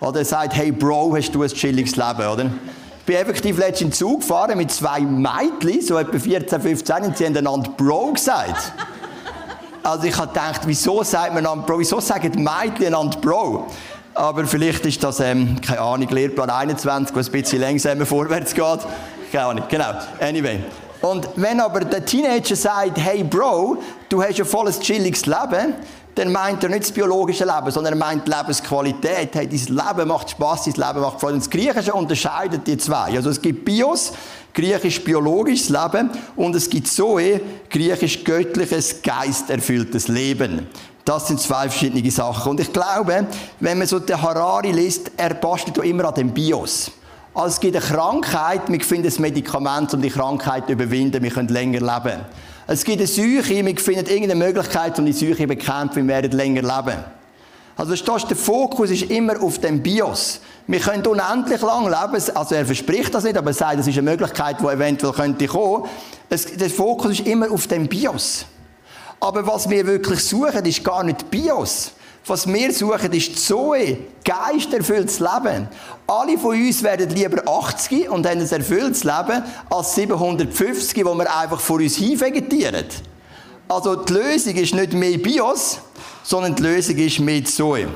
Oder 0.00 0.20
er 0.20 0.24
sagt, 0.24 0.56
hey 0.56 0.72
Bro, 0.72 1.16
hast 1.16 1.34
du 1.34 1.42
ein 1.42 1.48
chilliges 1.48 1.96
Leben, 1.96 2.26
oder? 2.26 2.44
Ich 2.44 3.04
bin 3.04 3.16
effektiv 3.16 3.58
letztens 3.58 3.98
Zug 3.98 4.20
gefahren 4.20 4.58
mit 4.58 4.70
zwei 4.70 5.00
Mädchen, 5.00 5.80
so 5.80 5.96
etwa 5.96 6.18
14, 6.18 6.60
15, 6.60 6.96
und 7.04 7.16
sie 7.16 7.26
haben 7.26 7.36
einander 7.36 7.70
Bro 7.70 8.12
gesagt. 8.12 8.72
Also 9.82 10.04
ich 10.04 10.16
habe 10.16 10.28
gedacht, 10.28 10.62
wieso 10.66 11.02
sagt 11.02 11.32
man 11.32 11.46
einander 11.46 11.64
Bro? 11.64 11.78
Wieso 11.78 12.00
sagen 12.00 12.32
Mädchen 12.42 12.88
einander 12.88 13.18
Bro? 13.18 13.66
Aber 14.14 14.44
vielleicht 14.46 14.84
ist 14.84 15.02
das, 15.02 15.20
ähm, 15.20 15.60
keine 15.60 15.80
Ahnung, 15.80 16.08
Lehrplan 16.08 16.50
21, 16.50 17.14
wo 17.14 17.20
es 17.20 17.28
ein 17.28 17.32
bisschen 17.32 17.60
langsamer 17.60 18.04
vorwärts 18.04 18.52
geht. 18.52 18.80
Keine 19.30 19.44
Ahnung, 19.44 19.64
genau. 19.68 19.92
Anyway. 20.20 20.60
Und 21.00 21.28
wenn 21.36 21.60
aber 21.60 21.80
der 21.80 22.04
Teenager 22.04 22.56
sagt, 22.56 22.98
hey 22.98 23.22
Bro, 23.22 23.78
du 24.08 24.22
hast 24.22 24.38
ein 24.38 24.44
volles 24.44 24.80
chilliges 24.80 25.26
Leben, 25.26 25.74
dann 26.18 26.32
meint 26.32 26.62
er 26.64 26.68
nicht 26.68 26.82
das 26.82 26.90
biologische 26.90 27.44
Leben, 27.44 27.70
sondern 27.70 27.92
er 27.92 27.98
meint 27.98 28.26
Lebensqualität. 28.26 29.34
Hey, 29.34 29.48
dein 29.48 29.50
Leben 29.50 30.08
macht 30.08 30.30
Spaß, 30.30 30.64
dein 30.64 30.74
Leben 30.74 31.00
macht 31.00 31.20
Freude. 31.20 31.34
Und 31.34 31.44
das 31.44 31.50
Griechische 31.50 31.92
unterscheidet 31.92 32.66
die 32.66 32.76
zwei. 32.76 33.14
Also 33.16 33.30
es 33.30 33.40
gibt 33.40 33.64
Bios, 33.64 34.12
griechisch 34.52 35.02
biologisches 35.04 35.68
Leben, 35.68 36.10
und 36.34 36.56
es 36.56 36.68
gibt 36.68 36.88
Zoe, 36.88 37.40
griechisch 37.70 38.24
göttliches, 38.24 39.00
geisterfülltes 39.00 40.08
Leben. 40.08 40.66
Das 41.04 41.28
sind 41.28 41.40
zwei 41.40 41.68
verschiedene 41.68 42.10
Sachen. 42.10 42.50
Und 42.50 42.60
ich 42.60 42.72
glaube, 42.72 43.26
wenn 43.60 43.78
man 43.78 43.86
so 43.86 44.00
den 44.00 44.20
Harari 44.20 44.72
liest, 44.72 45.12
er 45.16 45.34
bastelt 45.34 45.78
immer 45.78 46.06
an 46.06 46.14
dem 46.14 46.30
Bios. 46.30 46.90
Also 47.38 47.54
es 47.54 47.60
gibt 47.60 47.76
eine 47.76 47.84
Krankheit, 47.84 48.62
wir 48.66 48.80
finden 48.80 49.06
ein 49.06 49.22
Medikament, 49.22 49.94
um 49.94 50.02
die 50.02 50.10
Krankheit 50.10 50.66
zu 50.66 50.72
überwinden, 50.72 51.22
wir 51.22 51.30
können 51.30 51.46
länger 51.46 51.78
leben. 51.78 52.22
Es 52.66 52.82
gibt 52.82 52.98
eine 52.98 53.06
Seuche, 53.06 53.64
wir 53.64 53.76
finden 53.76 54.06
irgendeine 54.06 54.34
Möglichkeit, 54.34 54.98
um 54.98 55.06
die 55.06 55.12
Seuche 55.12 55.36
zu 55.36 55.46
bekämpfen, 55.46 56.08
wir 56.08 56.14
werden 56.14 56.32
länger 56.32 56.62
leben. 56.62 56.98
Also 57.76 57.94
verstehst, 57.94 58.30
der 58.30 58.36
Fokus 58.36 58.90
ist 58.90 59.02
immer 59.02 59.40
auf 59.40 59.60
dem 59.60 59.80
Bios. 59.80 60.40
Wir 60.66 60.80
können 60.80 61.06
unendlich 61.06 61.60
lang 61.60 61.84
leben, 61.84 62.20
also 62.34 62.54
er 62.56 62.66
verspricht 62.66 63.14
das 63.14 63.22
nicht, 63.22 63.36
aber 63.36 63.50
er 63.50 63.54
sagt, 63.54 63.78
das 63.78 63.86
ist 63.86 63.96
eine 63.96 64.10
Möglichkeit, 64.10 64.56
die 64.60 64.66
eventuell 64.66 65.12
könnte 65.12 65.46
kommen. 65.46 65.84
Es, 66.28 66.44
der 66.44 66.70
Fokus 66.70 67.20
ist 67.20 67.26
immer 67.28 67.52
auf 67.52 67.68
dem 67.68 67.86
Bios. 67.86 68.46
Aber 69.20 69.46
was 69.46 69.70
wir 69.70 69.86
wirklich 69.86 70.24
suchen, 70.24 70.64
ist 70.64 70.82
gar 70.82 71.04
nicht 71.04 71.30
Bios. 71.30 71.92
Was 72.28 72.46
wir 72.46 72.72
suchen, 72.74 73.10
ist 73.12 73.38
Zoe, 73.46 73.96
geisterfülltes 74.22 75.18
Leben. 75.18 75.66
Alle 76.06 76.36
von 76.36 76.54
uns 76.54 76.82
werden 76.82 77.08
lieber 77.10 77.42
80 77.48 78.10
und 78.10 78.26
haben 78.26 78.40
ein 78.40 78.50
erfülltes 78.50 79.02
Leben 79.02 79.42
als 79.70 79.94
750, 79.94 81.04
wo 81.06 81.14
wir 81.14 81.34
einfach 81.34 81.58
vor 81.58 81.78
uns 81.78 81.96
hin 81.96 82.20
vegetieren. 82.20 82.84
Also 83.66 83.96
die 83.96 84.12
Lösung 84.12 84.54
ist 84.56 84.74
nicht 84.74 84.92
mehr 84.92 85.16
Bios, 85.16 85.78
sondern 86.22 86.54
die 86.54 86.62
Lösung 86.62 86.96
ist 86.96 87.18
mehr 87.20 87.44
Zoe. 87.44 87.88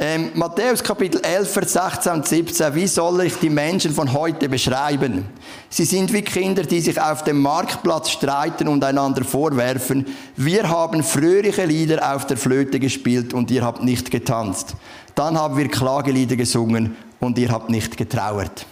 Ähm, 0.00 0.30
Matthäus 0.34 0.80
Kapitel 0.80 1.20
11, 1.20 1.52
Vers 1.52 1.72
16 1.72 2.12
und 2.12 2.24
17. 2.24 2.72
Wie 2.72 2.86
soll 2.86 3.22
ich 3.22 3.34
die 3.34 3.50
Menschen 3.50 3.92
von 3.92 4.12
heute 4.12 4.48
beschreiben? 4.48 5.24
Sie 5.70 5.84
sind 5.84 6.12
wie 6.12 6.22
Kinder, 6.22 6.62
die 6.62 6.80
sich 6.80 7.00
auf 7.00 7.24
dem 7.24 7.40
Marktplatz 7.40 8.10
streiten 8.10 8.68
und 8.68 8.84
einander 8.84 9.24
vorwerfen. 9.24 10.06
Wir 10.36 10.68
haben 10.68 11.02
fröhliche 11.02 11.64
Lieder 11.64 12.14
auf 12.14 12.28
der 12.28 12.36
Flöte 12.36 12.78
gespielt 12.78 13.34
und 13.34 13.50
ihr 13.50 13.64
habt 13.64 13.82
nicht 13.82 14.12
getanzt. 14.12 14.74
Dann 15.16 15.36
haben 15.36 15.56
wir 15.56 15.66
Klagelieder 15.66 16.36
gesungen 16.36 16.96
und 17.18 17.36
ihr 17.36 17.48
habt 17.48 17.68
nicht 17.68 17.96
getrauert. 17.96 18.66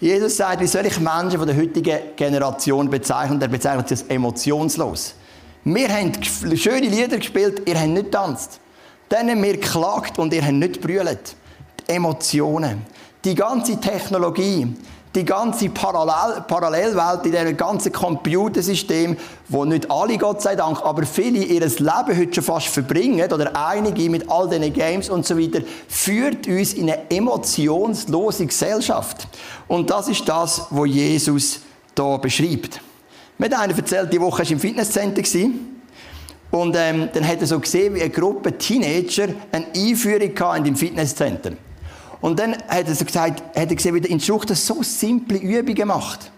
Jesus 0.00 0.36
sagt, 0.36 0.60
wie 0.60 0.66
soll 0.66 0.84
ich 0.84 1.00
Menschen 1.00 1.38
von 1.38 1.46
der 1.46 1.56
heutigen 1.56 1.98
Generation 2.14 2.90
bezeichnen? 2.90 3.40
Er 3.40 3.48
bezeichnet 3.48 3.88
sie 3.88 3.94
als 3.94 4.02
emotionslos. 4.02 5.14
Wir 5.64 5.88
haben 5.88 6.12
schöne 6.22 6.88
Lieder 6.88 7.16
gespielt, 7.16 7.62
ihr 7.64 7.80
habt 7.80 7.88
nicht 7.88 8.04
getanzt. 8.04 8.60
Haben 9.12 9.42
wir 9.42 9.52
geklagt 9.52 10.18
und 10.18 10.32
ihr 10.32 10.42
habt 10.42 10.54
nicht 10.54 10.80
brüllt. 10.80 11.36
Die 11.80 11.92
Emotionen. 11.92 12.86
Die 13.24 13.34
ganze 13.34 13.78
Technologie. 13.78 14.74
Die 15.14 15.24
ganze 15.26 15.68
Parallel 15.68 16.40
Parallelwelt 16.48 17.26
in 17.26 17.32
diesem 17.32 17.54
ganzen 17.54 17.92
Computersystem, 17.92 19.14
wo 19.50 19.66
nicht 19.66 19.90
alle, 19.90 20.16
Gott 20.16 20.40
sei 20.40 20.56
Dank, 20.56 20.80
aber 20.82 21.04
viele 21.04 21.44
ihr 21.44 21.60
Leben 21.60 22.18
heute 22.18 22.34
schon 22.34 22.44
fast 22.44 22.68
verbringen, 22.68 23.30
oder 23.30 23.54
einige 23.54 24.08
mit 24.08 24.30
all 24.30 24.48
diesen 24.48 24.72
Games 24.72 25.10
und 25.10 25.26
so 25.26 25.38
weiter, 25.38 25.60
führt 25.86 26.46
uns 26.46 26.72
in 26.72 26.90
eine 26.90 27.10
emotionslose 27.10 28.46
Gesellschaft. 28.46 29.28
Und 29.68 29.90
das 29.90 30.08
ist 30.08 30.26
das, 30.26 30.62
was 30.70 30.88
Jesus 30.88 31.60
hier 31.94 32.18
beschreibt. 32.18 32.80
Mir 33.36 33.50
hat 33.50 33.60
einer 33.60 33.76
erzählt, 33.76 34.10
die 34.10 34.20
Woche 34.20 34.42
war 34.42 34.50
im 34.50 34.60
Fitnesscenter. 34.60 35.22
Und 36.52 36.76
ähm, 36.78 37.08
dann 37.12 37.26
hat 37.26 37.40
er 37.40 37.46
so 37.46 37.58
gesehen, 37.58 37.94
wie 37.94 38.02
eine 38.02 38.10
Gruppe 38.10 38.56
Teenager 38.56 39.28
eine 39.50 39.66
Einführung 39.74 40.56
in 40.56 40.64
dem 40.64 40.76
Fitnesscenter. 40.76 41.52
Und 42.20 42.38
dann 42.38 42.52
hat 42.68 42.86
er 42.86 42.94
so 42.94 43.06
gesagt, 43.06 43.40
hat 43.40 43.70
er 43.70 43.74
gesehen, 43.74 43.94
wie 43.94 44.02
der 44.02 44.10
Instruktor 44.10 44.54
so 44.54 44.82
simple 44.82 45.38
Übungen 45.38 45.88
macht. 45.88 46.30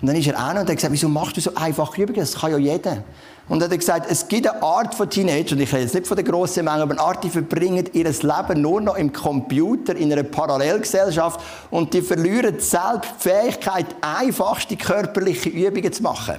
Und 0.00 0.08
dann 0.08 0.16
ist 0.16 0.26
er 0.26 0.32
noch 0.32 0.62
und 0.62 0.68
hat 0.68 0.76
gesagt, 0.76 0.92
wieso 0.92 1.08
machst 1.08 1.36
du 1.36 1.42
so 1.42 1.54
einfache 1.54 2.02
Übungen? 2.02 2.20
Das 2.20 2.34
kann 2.34 2.52
ja 2.52 2.58
jeder. 2.58 3.04
Und 3.46 3.60
er 3.60 3.68
hat 3.68 3.78
gesagt, 3.78 4.10
es 4.10 4.26
gibt 4.26 4.48
eine 4.48 4.62
Art 4.62 4.94
von 4.94 5.10
Teenagern, 5.10 5.58
und 5.58 5.60
ich 5.60 5.72
rede 5.72 5.82
jetzt 5.82 5.94
nicht 5.94 6.06
von 6.06 6.16
der 6.16 6.24
grossen 6.24 6.64
Menge, 6.64 6.82
aber 6.82 6.92
eine 6.92 7.00
Art, 7.00 7.22
die 7.22 7.28
verbringen 7.28 7.84
ihr 7.92 8.04
Leben 8.04 8.62
nur 8.62 8.80
noch 8.80 8.96
im 8.96 9.12
Computer, 9.12 9.94
in 9.94 10.10
einer 10.10 10.22
Parallelgesellschaft 10.22 11.40
und 11.70 11.92
die 11.92 12.00
verlieren 12.00 12.58
selbst 12.58 13.10
die 13.18 13.28
Fähigkeit, 13.28 13.86
einfachste 14.00 14.76
körperliche 14.76 15.50
Übungen 15.50 15.92
zu 15.92 16.02
machen. 16.02 16.36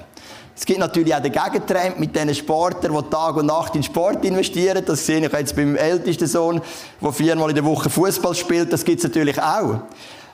Es 0.57 0.65
gibt 0.65 0.79
natürlich 0.79 1.13
auch 1.13 1.21
den 1.21 1.33
Gegentrend 1.33 1.99
mit 1.99 2.15
den 2.15 2.33
Sportlern, 2.33 2.95
die 2.95 3.09
Tag 3.09 3.35
und 3.35 3.47
Nacht 3.47 3.75
in 3.75 3.83
Sport 3.83 4.23
investieren. 4.23 4.83
Das 4.85 5.05
sehe 5.05 5.25
ich 5.25 5.31
jetzt 5.31 5.55
beim 5.55 5.75
ältesten 5.75 6.27
Sohn, 6.27 6.61
der 7.01 7.11
viermal 7.11 7.49
in 7.49 7.55
der 7.55 7.65
Woche 7.65 7.89
Fußball 7.89 8.33
spielt. 8.33 8.71
Das 8.71 8.85
gibt 8.85 8.99
es 8.99 9.03
natürlich 9.03 9.41
auch. 9.41 9.81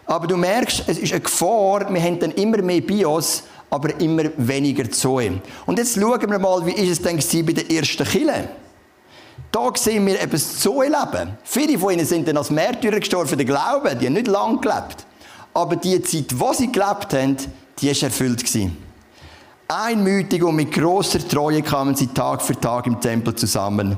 Aber 0.06 0.28
du 0.28 0.38
merkst, 0.38 0.84
es 0.88 1.00
ist 1.00 1.12
eine 1.12 1.22
Gefahr. 1.22 1.92
Wir 1.92 2.02
haben 2.02 2.20
dann 2.20 2.32
immer 2.32 2.62
mehr 2.62 2.82
Bios, 2.82 3.44
aber 3.70 4.00
immer 4.00 4.26
weniger 4.38 4.90
Zoe. 4.92 5.42
Und 5.66 5.80
jetzt 5.80 6.00
schauen 6.00 6.30
wir 6.30 6.40
mal, 6.40 6.66
wie 6.68 6.74
ist 6.74 6.92
es 6.92 7.02
denn 7.02 7.46
bei 7.46 7.54
den 7.54 7.70
ersten 7.70 8.06
Kille? 8.06 8.50
Da 9.52 9.72
sehen 9.76 10.06
wir 10.06 10.22
eben 10.22 10.32
das 10.32 10.60
Zoe-Leben. 10.60 11.38
Viele 11.44 11.80
von 11.80 11.94
ihnen 11.94 12.06
sind 12.06 12.28
dann 12.28 12.38
als 12.38 12.52
Märtyrer 12.52 13.00
gestorben 13.00 13.28
für 13.28 13.38
Glauben. 13.38 13.98
Die 14.00 14.06
haben 14.06 14.14
nicht 14.14 14.28
lange 14.28 14.60
gelebt. 14.60 15.06
Aber 15.54 15.76
die 15.76 16.02
Zeit, 16.04 16.40
wo 16.40 16.54
sie 16.54 16.72
gelebt 16.72 17.14
haben, 17.14 17.38
die 17.80 17.88
war 17.88 18.04
erfüllt. 18.04 18.40
Gewesen. 18.40 18.91
Einmütig 19.74 20.44
und 20.44 20.58
mit 20.58 20.72
großer 20.72 21.26
Treue 21.26 21.62
kamen 21.62 21.96
sie 21.96 22.08
Tag 22.08 22.42
für 22.42 22.60
Tag 22.60 22.88
im 22.88 23.00
Tempel 23.00 23.34
zusammen. 23.36 23.98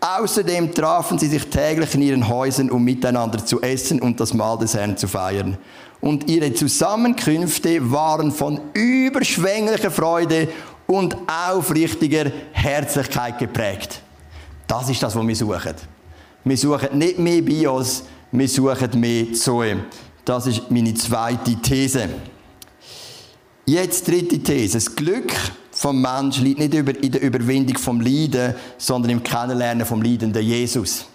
Außerdem 0.00 0.74
trafen 0.74 1.18
sie 1.18 1.26
sich 1.28 1.46
täglich 1.48 1.94
in 1.94 2.02
ihren 2.02 2.28
Häusern, 2.28 2.70
um 2.70 2.82
miteinander 2.82 3.44
zu 3.44 3.60
essen 3.60 4.00
und 4.00 4.18
das 4.18 4.32
Mahl 4.32 4.58
des 4.58 4.74
Herrn 4.74 4.96
zu 4.96 5.06
feiern 5.06 5.58
und 6.02 6.28
ihre 6.28 6.52
Zusammenkünfte 6.52 7.90
waren 7.90 8.32
von 8.32 8.60
überschwänglicher 8.74 9.90
Freude 9.90 10.48
und 10.86 11.16
aufrichtiger 11.26 12.30
Herzlichkeit 12.52 13.38
geprägt. 13.38 14.02
Das 14.66 14.90
ist 14.90 15.02
das, 15.02 15.14
was 15.14 15.26
wir 15.26 15.36
suchen. 15.36 15.74
Wir 16.44 16.56
suchen 16.56 16.98
nicht 16.98 17.18
mehr 17.18 17.40
Bios, 17.40 18.04
wir 18.32 18.48
suchen 18.48 18.98
mehr 18.98 19.32
Zoe. 19.32 19.84
Das 20.24 20.46
ist 20.46 20.70
meine 20.70 20.92
zweite 20.94 21.54
These. 21.62 22.08
Jetzt 23.72 24.06
dritte 24.06 24.38
These. 24.38 24.74
Das 24.74 24.94
Glück 24.94 25.32
vom 25.70 26.02
Menschen 26.02 26.44
liegt 26.44 26.58
nicht 26.58 26.74
in 26.74 27.10
der 27.10 27.22
Überwindung 27.22 27.78
vom 27.78 28.02
Leiden, 28.02 28.54
sondern 28.76 29.12
im 29.12 29.22
Kennenlernen 29.22 29.86
vom 29.86 30.02
leidenden 30.02 30.44
Jesus. 30.44 31.06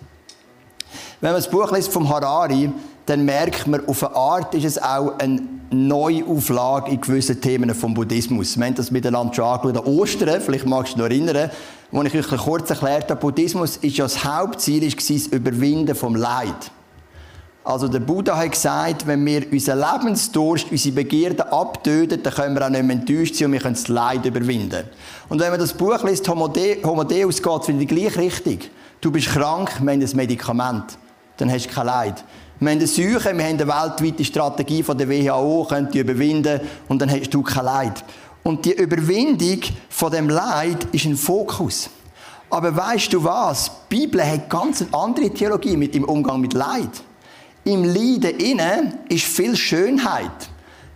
Wenn 1.21 1.33
man 1.33 1.39
das 1.39 1.51
Buch 1.51 1.71
liest 1.71 1.93
vom 1.93 2.09
Harari, 2.09 2.71
dann 3.05 3.25
merkt 3.25 3.67
man, 3.67 3.87
auf 3.87 4.03
eine 4.03 4.15
Art 4.15 4.55
ist 4.55 4.65
es 4.65 4.81
auch 4.81 5.19
eine 5.19 5.39
Neuauflage 5.69 6.93
in 6.93 6.99
gewissen 6.99 7.39
Themen 7.39 7.75
vom 7.75 7.93
Buddhismus. 7.93 8.57
Wir 8.57 8.65
haben 8.65 8.73
das 8.73 8.89
miteinander 8.89 9.35
schon 9.35 9.45
angeschaut. 9.45 9.85
Ostern, 9.85 10.41
vielleicht 10.41 10.65
magst 10.65 10.97
du 10.97 11.07
dich 11.07 11.21
noch 11.21 11.29
erinnern, 11.35 11.51
wo 11.91 12.01
ich 12.01 12.15
euch 12.15 12.37
kurz 12.39 12.71
erklärt 12.71 13.11
habe, 13.11 13.21
Buddhismus 13.21 13.77
ist 13.77 13.97
ja 13.97 14.05
das 14.05 14.25
Hauptziel, 14.25 14.81
ist 14.81 14.97
das 14.97 15.27
Überwinden 15.27 15.93
vom 15.93 16.15
Leid. 16.15 16.71
Also 17.67 17.89
der 17.89 17.99
Buddha 17.99 18.37
hat 18.37 18.53
gesagt, 18.53 19.05
wenn 19.07 19.25
wir 19.25 19.51
unseren 19.51 19.79
Lebensdurst, 19.79 20.71
unsere 20.71 20.95
Begierden 20.95 21.41
abtöten, 21.41 22.23
dann 22.23 22.33
können 22.33 22.55
wir 22.55 22.65
auch 22.65 22.69
nicht 22.69 22.81
mehr 22.81 22.95
enttäuscht 22.95 23.35
sein 23.35 23.47
und 23.47 23.51
wir 23.51 23.59
können 23.59 23.75
das 23.75 23.89
Leid 23.89 24.25
überwinden. 24.25 24.85
Und 25.27 25.41
wenn 25.41 25.49
man 25.49 25.59
das 25.59 25.73
Buch 25.73 26.01
liest, 26.05 26.29
Homo 26.29 26.47
Deus, 26.47 27.43
geht 27.43 27.61
es 27.61 27.67
in 27.67 27.77
die 27.77 27.85
gleiche 27.85 28.19
Richtung. 28.19 28.59
Du 29.01 29.11
bist 29.11 29.27
krank, 29.27 29.81
wir 29.81 29.91
haben 29.91 30.01
ein 30.01 30.09
Medikament. 30.15 30.97
Dann 31.35 31.51
hast 31.51 31.65
du 31.65 31.73
kein 31.73 31.87
Leid. 31.87 32.23
Wir 32.57 32.69
haben 32.69 32.77
eine 32.77 32.87
Seuche, 32.87 33.37
wir 33.37 33.45
haben 33.45 33.59
eine 33.59 33.67
weltweite 33.67 34.23
Strategie 34.23 34.81
von 34.81 34.97
der 34.97 35.09
WHO, 35.09 35.65
können 35.67 35.91
die 35.91 35.99
überwinden 35.99 36.61
und 36.87 37.01
dann 37.01 37.11
hast 37.11 37.33
du 37.33 37.41
kein 37.41 37.65
Leid. 37.65 38.01
Und 38.43 38.63
die 38.63 38.75
Überwindung 38.81 39.59
von 39.89 40.09
dem 40.09 40.29
Leid 40.29 40.87
ist 40.93 41.03
ein 41.03 41.17
Fokus. 41.17 41.89
Aber 42.49 42.73
weißt 42.73 43.11
du 43.11 43.21
was? 43.25 43.69
Die 43.91 43.97
Bibel 43.97 44.25
hat 44.25 44.49
ganz 44.49 44.81
eine 44.83 44.93
andere 44.93 45.29
Theologie 45.31 45.75
mit 45.75 45.93
dem 45.93 46.05
Umgang 46.05 46.39
mit 46.39 46.53
Leid. 46.53 47.03
Im 47.67 47.83
Leiden 47.83 48.39
innen 48.39 48.93
ist 49.09 49.25
viel 49.25 49.53
Schönheit. 49.53 50.31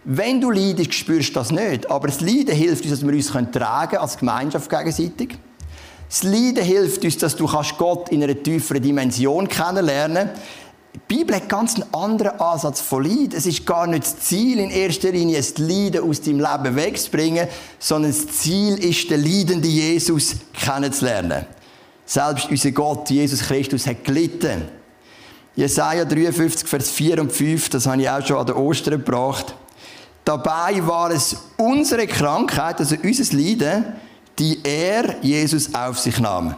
Wenn 0.05 0.39
du 0.39 0.51
leidest, 0.51 0.93
spürst 0.93 1.31
du 1.31 1.34
das 1.34 1.51
nicht. 1.51 1.91
Aber 1.91 2.07
das 2.07 2.21
Leiden 2.21 2.55
hilft 2.55 2.86
uns, 2.86 2.91
dass 2.91 3.05
wir 3.05 3.13
uns 3.13 3.51
tragen 3.51 3.97
als 3.97 4.17
Gemeinschaft 4.17 4.69
gegenseitig. 4.69 5.38
Das 6.07 6.23
Leiden 6.23 6.63
hilft 6.63 7.03
uns, 7.03 7.17
dass 7.17 7.36
du 7.36 7.45
Gott 7.77 8.07
in 8.07 8.23
einer 8.23 8.41
tieferen 8.41 8.81
Dimension 8.81 9.49
kennenlernen 9.49 10.29
kannst. 10.29 10.41
Die 10.95 11.15
Bibel 11.17 11.36
hat 11.36 11.49
ganz 11.49 11.75
einen 11.75 11.93
anderen 11.93 12.39
Ansatz 12.39 12.79
von 12.79 13.03
Leid. 13.03 13.34
Es 13.34 13.45
ist 13.45 13.65
gar 13.65 13.86
nicht 13.86 14.03
das 14.03 14.19
Ziel 14.19 14.60
in 14.60 14.69
erster 14.69 15.12
Linie, 15.12 15.38
das 15.38 15.57
Leiden 15.57 16.10
aus 16.10 16.21
deinem 16.21 16.39
Leben 16.39 16.75
wegzubringen, 16.77 17.49
sondern 17.79 18.12
das 18.12 18.27
Ziel 18.27 18.77
ist, 18.81 19.10
den 19.10 19.21
leidenden 19.21 19.69
Jesus 19.69 20.38
kennenzulernen. 20.53 21.45
Selbst 22.05 22.49
unser 22.49 22.71
Gott, 22.71 23.10
Jesus 23.10 23.41
Christus, 23.41 23.86
hat 23.88 24.05
gelitten. 24.05 24.81
Jesaja 25.62 26.06
53, 26.06 26.67
Vers 26.67 26.89
4 26.89 27.21
und 27.21 27.32
5, 27.32 27.69
das 27.69 27.86
habe 27.86 28.02
ich 28.02 28.10
auch 28.10 28.26
schon 28.26 28.38
an 28.38 28.47
der 28.47 28.58
Ostern 28.58 28.95
gebracht. 28.95 29.54
Dabei 30.26 30.88
war 30.88 31.12
es 31.12 31.38
unsere 31.56 32.08
Krankheit, 32.08 32.80
also 32.80 32.95
unser 33.04 33.38
Leiden, 33.38 33.86
die 34.39 34.58
er, 34.63 35.17
Jesus, 35.21 35.71
auf 35.76 36.00
sich 36.00 36.19
nahm. 36.19 36.56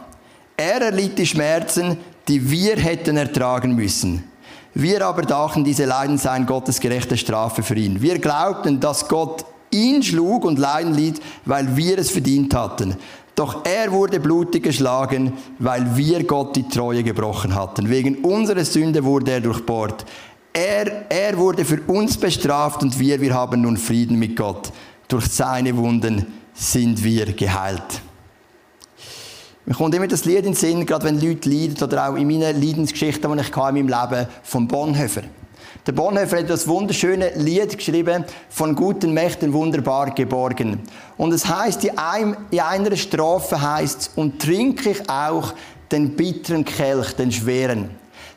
Er 0.56 0.80
erlitt 0.80 1.18
die 1.18 1.26
Schmerzen, 1.26 1.98
die 2.26 2.50
wir 2.50 2.76
hätten 2.76 3.18
ertragen 3.18 3.74
müssen. 3.74 4.24
Wir 4.72 5.04
aber 5.04 5.20
dachten, 5.20 5.64
diese 5.64 5.84
Leiden 5.84 6.16
seien 6.16 6.46
Gottes 6.46 6.80
gerechte 6.80 7.18
Strafe 7.18 7.62
für 7.62 7.76
ihn. 7.76 8.00
Wir 8.00 8.18
glaubten, 8.18 8.80
dass 8.80 9.06
Gott 9.06 9.44
ihn 9.70 10.02
schlug 10.02 10.46
und 10.46 10.58
Leiden 10.58 10.94
litt, 10.94 11.20
weil 11.44 11.76
wir 11.76 11.98
es 11.98 12.10
verdient 12.10 12.54
hatten. 12.54 12.96
Doch 13.34 13.64
er 13.64 13.90
wurde 13.90 14.20
blutig 14.20 14.62
geschlagen, 14.62 15.32
weil 15.58 15.96
wir 15.96 16.24
Gott 16.24 16.54
die 16.54 16.68
Treue 16.68 17.02
gebrochen 17.02 17.54
hatten. 17.54 17.88
Wegen 17.88 18.24
unserer 18.24 18.64
Sünde 18.64 19.04
wurde 19.04 19.32
er 19.32 19.40
durchbohrt. 19.40 20.04
Er, 20.52 21.10
er 21.10 21.36
wurde 21.36 21.64
für 21.64 21.80
uns 21.88 22.16
bestraft 22.16 22.82
und 22.82 22.98
wir, 23.00 23.20
wir 23.20 23.34
haben 23.34 23.62
nun 23.62 23.76
Frieden 23.76 24.20
mit 24.20 24.36
Gott. 24.36 24.70
Durch 25.08 25.26
seine 25.26 25.76
Wunden 25.76 26.26
sind 26.54 27.02
wir 27.02 27.32
geheilt. 27.32 28.02
Mir 29.66 29.74
kommt 29.74 29.94
immer 29.94 30.06
das 30.06 30.24
Lied 30.26 30.38
in 30.38 30.44
den 30.44 30.54
Sinn, 30.54 30.86
gerade 30.86 31.06
wenn 31.06 31.20
Leute 31.20 31.48
leiden, 31.48 31.82
oder 31.82 32.08
auch 32.08 32.16
in 32.16 32.28
meinen 32.28 32.62
Leidensgeschichten, 32.62 33.32
die 33.32 33.40
ich 33.40 33.48
in 33.48 33.62
meinem 33.62 33.88
Leben 33.88 34.26
von 34.42 34.68
Bonhoeffer. 34.68 35.22
Der 35.86 35.92
Bonhoeffer 35.92 36.38
hat 36.38 36.50
das 36.50 36.66
wunderschöne 36.66 37.32
Lied 37.36 37.76
geschrieben, 37.76 38.24
von 38.48 38.74
guten 38.74 39.12
Mächten 39.12 39.52
wunderbar 39.52 40.14
geborgen. 40.14 40.80
Und 41.16 41.32
es 41.32 41.46
heißt, 41.46 41.84
in 41.84 42.60
einer 42.60 42.96
Strophe 42.96 43.60
heißt 43.60 44.12
und 44.16 44.40
trinke 44.40 44.90
ich 44.90 45.10
auch 45.10 45.52
den 45.92 46.16
bitteren 46.16 46.64
Kelch, 46.64 47.12
den 47.12 47.30
schweren. 47.30 47.90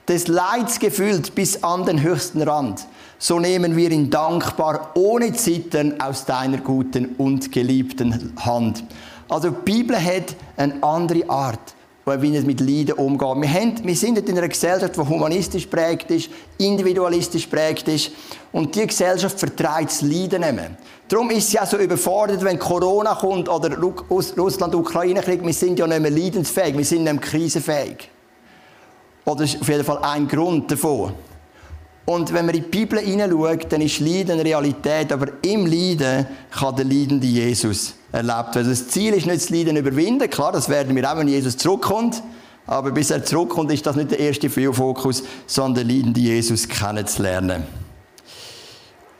Des 0.07 0.27
Leids 0.27 0.79
gefüllt 0.79 1.35
bis 1.35 1.63
an 1.63 1.85
den 1.85 2.01
höchsten 2.01 2.41
Rand. 2.41 2.85
So 3.19 3.39
nehmen 3.39 3.75
wir 3.75 3.91
ihn 3.91 4.09
dankbar, 4.09 4.91
ohne 4.95 5.33
Zittern, 5.33 5.99
aus 5.99 6.25
deiner 6.25 6.59
guten 6.59 7.15
und 7.17 7.51
geliebten 7.51 8.33
Hand. 8.39 8.83
Also 9.27 9.49
die 9.49 9.71
Bibel 9.71 9.97
hat 9.99 10.35
eine 10.55 10.81
andere 10.83 11.29
Art, 11.29 11.73
wie 12.07 12.33
wir 12.33 12.41
mit 12.43 12.61
Leiden 12.61 12.93
umgehen. 12.93 13.41
Wir, 13.41 13.53
haben, 13.53 13.83
wir 13.83 13.95
sind 13.95 14.17
in 14.17 14.37
einer 14.37 14.47
Gesellschaft, 14.47 14.95
die 14.95 14.99
humanistisch 15.01 15.65
prägt 15.65 16.09
ist, 16.11 16.29
individualistisch 16.57 17.47
prägt 17.47 17.87
ist. 17.89 18.11
Und 18.51 18.73
diese 18.73 18.87
Gesellschaft 18.87 19.37
vertreibt 19.37 19.91
das 19.91 20.01
Leiden 20.01 20.41
nicht 20.41 20.53
mehr. 20.53 20.71
Darum 21.07 21.29
ist 21.31 21.49
sie 21.49 21.59
auch 21.59 21.65
so 21.65 21.77
überfordert, 21.77 22.43
wenn 22.43 22.57
Corona 22.57 23.15
kommt 23.15 23.49
oder 23.49 23.77
Russland-Ukraine-Krieg. 23.77 25.45
Wir 25.45 25.53
sind 25.53 25.79
ja 25.79 25.87
nicht 25.87 26.01
mehr 26.01 26.11
leidensfähig, 26.11 26.77
wir 26.77 26.85
sind 26.85 27.03
nicht 27.03 27.13
mehr 27.13 27.21
krisenfähig. 27.21 28.09
Oder 29.25 29.41
das 29.41 29.53
ist 29.53 29.61
auf 29.61 29.67
jeden 29.67 29.83
Fall 29.83 29.99
ein 30.01 30.27
Grund 30.27 30.71
davon. 30.71 31.13
Und 32.09 32.33
wenn 32.33 32.45
man 32.45 32.55
in 32.55 32.63
die 32.63 32.69
Bibel 32.69 32.99
hineinschaut, 32.99 33.69
dann 33.69 33.81
ist 33.81 33.99
Leiden 33.99 34.39
Realität, 34.39 35.11
aber 35.11 35.27
im 35.41 35.65
Leiden 35.65 36.25
kann 36.51 36.73
der 36.73 36.85
leidende 36.85 37.27
Jesus 37.27 37.95
erlebt 38.13 38.55
werden. 38.55 38.69
Das 38.69 38.87
Ziel 38.87 39.13
ist 39.13 39.25
nicht 39.25 39.41
das 39.41 39.49
Leiden 39.49 39.75
überwinden, 39.75 40.29
klar, 40.29 40.53
das 40.53 40.69
werden 40.69 40.95
wir 40.95 41.11
auch, 41.11 41.17
wenn 41.17 41.27
Jesus 41.27 41.57
zurückkommt. 41.57 42.23
Aber 42.65 42.91
bis 42.91 43.11
er 43.11 43.25
zurückkommt, 43.25 43.73
ist 43.73 43.85
das 43.85 43.97
nicht 43.97 44.11
der 44.11 44.19
erste 44.19 44.49
Fokus, 44.49 45.21
sondern 45.47 45.85
den 45.85 45.97
leidenden 45.97 46.23
Jesus 46.23 46.65
kennenzulernen. 46.69 47.63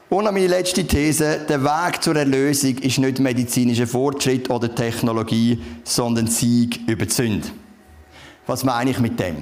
Und 0.09 0.23
noch 0.23 0.31
meine 0.31 0.47
letzte 0.47 0.87
These. 0.87 1.41
Der 1.49 1.61
Weg 1.65 2.01
zur 2.01 2.15
Erlösung 2.15 2.77
ist 2.77 2.99
nicht 2.99 3.19
medizinischer 3.19 3.87
Fortschritt 3.87 4.49
oder 4.49 4.73
Technologie, 4.73 5.61
sondern 5.83 6.27
Sieg 6.27 6.79
über 6.87 7.05
die 7.05 7.13
Sünde. 7.13 7.49
Was 8.45 8.63
meine 8.63 8.91
ich 8.91 8.99
mit 8.99 9.19
dem? 9.19 9.35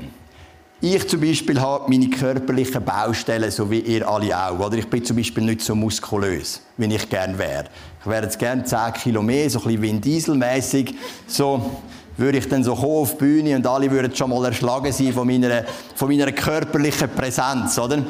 Ich 0.87 1.07
zum 1.07 1.19
Beispiel 1.19 1.59
habe 1.59 1.89
meine 1.89 2.07
körperlichen 2.11 2.85
Baustellen, 2.85 3.49
so 3.49 3.71
wie 3.71 3.79
ihr 3.79 4.07
alle 4.07 4.37
auch. 4.37 4.59
Oder 4.59 4.77
ich 4.77 4.87
bin 4.87 5.03
zum 5.03 5.17
Beispiel 5.17 5.43
nicht 5.43 5.61
so 5.61 5.73
muskulös, 5.73 6.61
wie 6.77 6.93
ich 6.93 7.09
gerne 7.09 7.35
wäre. 7.39 7.63
Ich 8.01 8.05
wäre 8.05 8.25
jetzt 8.25 8.37
gerne 8.37 8.63
10 8.63 8.93
Kilo 8.93 9.23
mehr, 9.23 9.49
so 9.49 9.63
ein 9.63 9.79
bisschen 9.79 10.39
Vin. 10.39 10.95
So, 11.25 11.71
würde 12.17 12.37
ich 12.37 12.47
dann 12.47 12.63
so 12.63 12.75
kommen 12.75 12.97
auf 12.97 13.13
die 13.13 13.17
Bühne 13.17 13.55
und 13.55 13.65
alle 13.65 13.89
würden 13.89 14.15
schon 14.15 14.29
mal 14.29 14.45
erschlagen 14.45 14.91
sein 14.91 15.11
von 15.11 15.25
meiner, 15.25 15.63
von 15.95 16.07
meiner 16.07 16.31
körperlichen 16.31 17.09
Präsenz, 17.09 17.79
oder? 17.79 18.03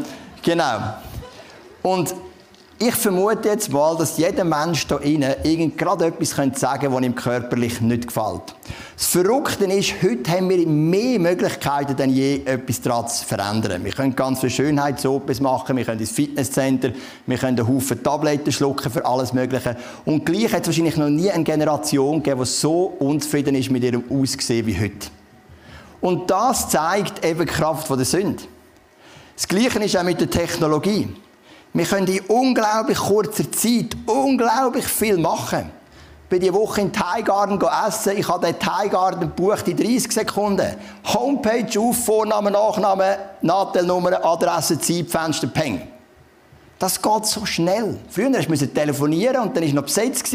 Genau. 0.43 0.95
Und 1.81 2.13
ich 2.77 2.95
vermute 2.95 3.47
jetzt 3.47 3.71
mal, 3.71 3.95
dass 3.95 4.17
jeder 4.17 4.43
Mensch 4.43 4.85
da 4.88 4.97
innen 4.97 5.77
gerade 5.77 6.07
etwas 6.07 6.31
sagen 6.31 6.51
könnte, 6.59 6.91
was 6.91 7.03
ihm 7.03 7.15
körperlich 7.15 7.79
nicht 7.79 8.07
gefällt. 8.07 8.53
Das 8.97 9.07
Verrückte 9.07 9.63
ist, 9.65 9.93
heute 10.03 10.29
haben 10.31 10.49
wir 10.49 10.67
mehr 10.67 11.19
Möglichkeiten 11.19 11.95
denn 11.95 12.09
je, 12.09 12.41
etwas 12.43 12.81
daran 12.81 13.07
zu 13.07 13.23
verändern. 13.23 13.85
Wir 13.85 13.93
können 13.93 14.13
ganz 14.13 14.41
viele 14.41 14.49
Schönheitsopes 14.49 15.39
machen, 15.39 15.77
wir 15.77 15.85
können 15.85 16.01
ins 16.01 16.11
Fitnesscenter, 16.11 16.91
wir 17.25 17.38
können 17.38 17.57
einen 17.57 17.67
Haufen 17.67 18.03
Tabletten 18.03 18.51
schlucken 18.51 18.91
für 18.91 19.05
alles 19.05 19.31
Mögliche. 19.31 19.77
Und 20.03 20.25
gleich 20.25 20.51
hat 20.51 20.61
es 20.61 20.67
wahrscheinlich 20.67 20.97
noch 20.97 21.09
nie 21.09 21.31
eine 21.31 21.45
Generation 21.45 22.21
gegeben, 22.21 22.41
die 22.43 22.49
so 22.49 22.93
unzufrieden 22.99 23.55
ist 23.55 23.71
mit 23.71 23.85
ihrem 23.85 24.03
Aussehen 24.09 24.65
wie 24.67 24.77
heute. 24.77 25.07
Und 26.01 26.29
das 26.29 26.69
zeigt 26.69 27.25
eben 27.25 27.39
die 27.39 27.45
Kraft 27.45 27.89
der 27.89 28.03
Sünde. 28.03 28.43
Das 29.35 29.47
Gleiche 29.47 29.79
ist 29.79 29.97
auch 29.97 30.03
mit 30.03 30.19
der 30.19 30.29
Technologie. 30.29 31.07
Wir 31.75 31.85
können 31.85 32.07
in 32.07 32.21
unglaublich 32.27 32.97
kurzer 32.97 33.51
Zeit 33.51 33.97
unglaublich 34.05 34.85
viel 34.85 35.17
machen. 35.17 35.69
Ich 36.23 36.29
bin 36.29 36.39
diese 36.39 36.53
Woche 36.53 36.79
in 36.79 36.93
Thaigarten 36.93 37.59
essen. 37.85 38.17
Ich 38.17 38.29
habe 38.29 38.45
den 38.47 38.57
Thaigarten 38.57 39.19
gebucht 39.19 39.67
in 39.67 39.75
30 39.75 40.09
Sekunden. 40.09 40.73
Homepage 41.13 41.77
auf, 41.77 42.05
Vorname, 42.05 42.49
Nachname, 42.49 43.17
Nadelnummer, 43.41 44.23
Adresse, 44.23 44.79
Zeit, 44.79 45.09
Fenster, 45.09 45.47
Peng. 45.47 45.81
Das 46.79 47.01
geht 47.01 47.25
so 47.25 47.45
schnell. 47.45 47.99
Früher 48.09 48.29
musste 48.29 48.65
ich 48.65 48.73
telefonieren 48.73 49.41
und 49.41 49.57
dann 49.57 49.65
war 49.65 49.73
noch 49.73 49.83
besetzt. 49.83 50.33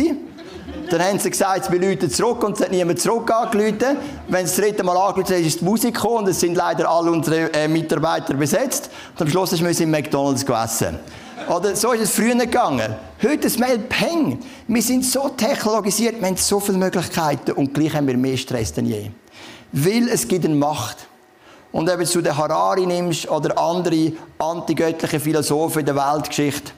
Dann 0.91 1.03
haben 1.03 1.19
sie 1.19 1.31
gesagt, 1.31 1.73
wir 1.73 1.81
läuten 1.81 2.11
zurück 2.11 2.45
und 2.45 2.57
es 2.57 2.61
hat 2.65 2.71
niemand 2.71 3.01
zurück 3.01 3.31
angerufen. 3.31 3.97
Wenn 4.29 4.47
sie 4.47 4.57
das 4.57 4.65
dritte 4.67 4.83
Mal 4.83 4.97
angerufen 4.97 5.35
haben, 5.35 5.45
ist 5.45 5.61
die 5.61 5.65
Musik 5.65 5.95
gekommen 5.95 6.25
und 6.25 6.29
es 6.29 6.41
sind 6.41 6.55
leider 6.55 6.87
alle 6.91 7.11
unsere 7.11 7.51
äh, 7.55 7.67
Mitarbeiter 7.67 8.35
besetzt. 8.35 8.91
Und 9.15 9.23
am 9.23 9.29
Schluss 9.29 9.53
müssen 9.53 9.79
wir 9.79 9.81
im 9.81 9.91
McDonalds 9.91 10.45
essen. 10.45 10.99
Oder 11.49 11.75
so 11.75 11.93
ist 11.93 12.03
es 12.03 12.11
früher 12.11 12.35
gegangen. 12.35 12.95
Heute 13.23 13.47
ist 13.47 13.59
Mail 13.59 13.79
Peng. 13.79 14.39
Wir 14.69 14.83
sind 14.83 15.05
so 15.05 15.29
technologisiert, 15.31 16.21
wir 16.21 16.29
haben 16.29 16.37
so 16.37 16.61
viele 16.61 16.79
Möglichkeiten 16.79 17.53
und 17.53 17.73
gleich 17.73 17.95
haben 17.95 18.07
wir 18.07 18.17
mehr 18.17 18.37
Stress 18.37 18.73
denn 18.73 18.87
je. 18.87 19.11
Weil 19.73 20.09
es 20.09 20.27
gibt 20.27 20.45
eine 20.45 20.55
Macht. 20.55 21.09
Und 21.73 21.87
wenn 21.87 22.05
du 22.05 22.21
den 22.21 22.37
Harari 22.37 22.87
nimmst 22.87 23.29
oder 23.31 23.57
andere 23.59 24.13
antigöttliche 24.39 25.21
Philosophen 25.21 25.81
in 25.81 25.87
der 25.87 25.97
Weltgeschichte, 25.97 26.73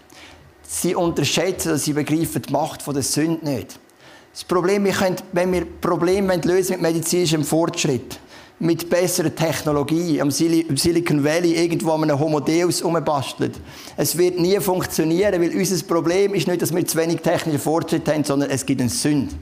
sie 0.62 0.94
unterschätzen, 0.94 1.77
sie 1.79 1.92
begreifen 1.92 2.42
die 2.42 2.53
Macht 2.53 2.87
der 2.87 3.03
Sünde 3.03 3.44
nicht. 3.44 3.79
Das 4.33 4.44
Problem, 4.44 4.85
wir 4.85 4.92
können, 4.92 5.16
wenn 5.33 5.53
wir 5.53 5.66
Probleme 5.81 6.37
lösen 6.37 6.72
mit 6.72 6.83
medizinischem 6.83 7.44
Fortschritt, 7.44 8.18
mit 8.62 8.88
besserer 8.88 9.35
Technologie 9.35 10.20
am 10.20 10.31
Silicon 10.31 11.25
Valley 11.25 11.55
irgendwo 11.55 11.90
an 11.90 12.05
einem 12.05 12.20
Homo 12.20 12.38
Deus 12.38 12.81
umbastelt. 12.81 13.59
Es 13.96 14.16
wird 14.16 14.38
nie 14.38 14.61
funktionieren, 14.61 15.42
weil 15.42 15.51
unser 15.51 15.85
Problem 15.85 16.33
ist 16.35 16.46
nicht, 16.46 16.62
dass 16.62 16.72
wir 16.72 16.87
zu 16.87 16.96
wenig 16.96 17.20
technischen 17.22 17.59
Fortschritt 17.59 18.09
haben, 18.09 18.22
sondern 18.22 18.51
es 18.51 18.64
gibt 18.64 18.81
eine 18.81 18.88
Sünde. 18.88 19.35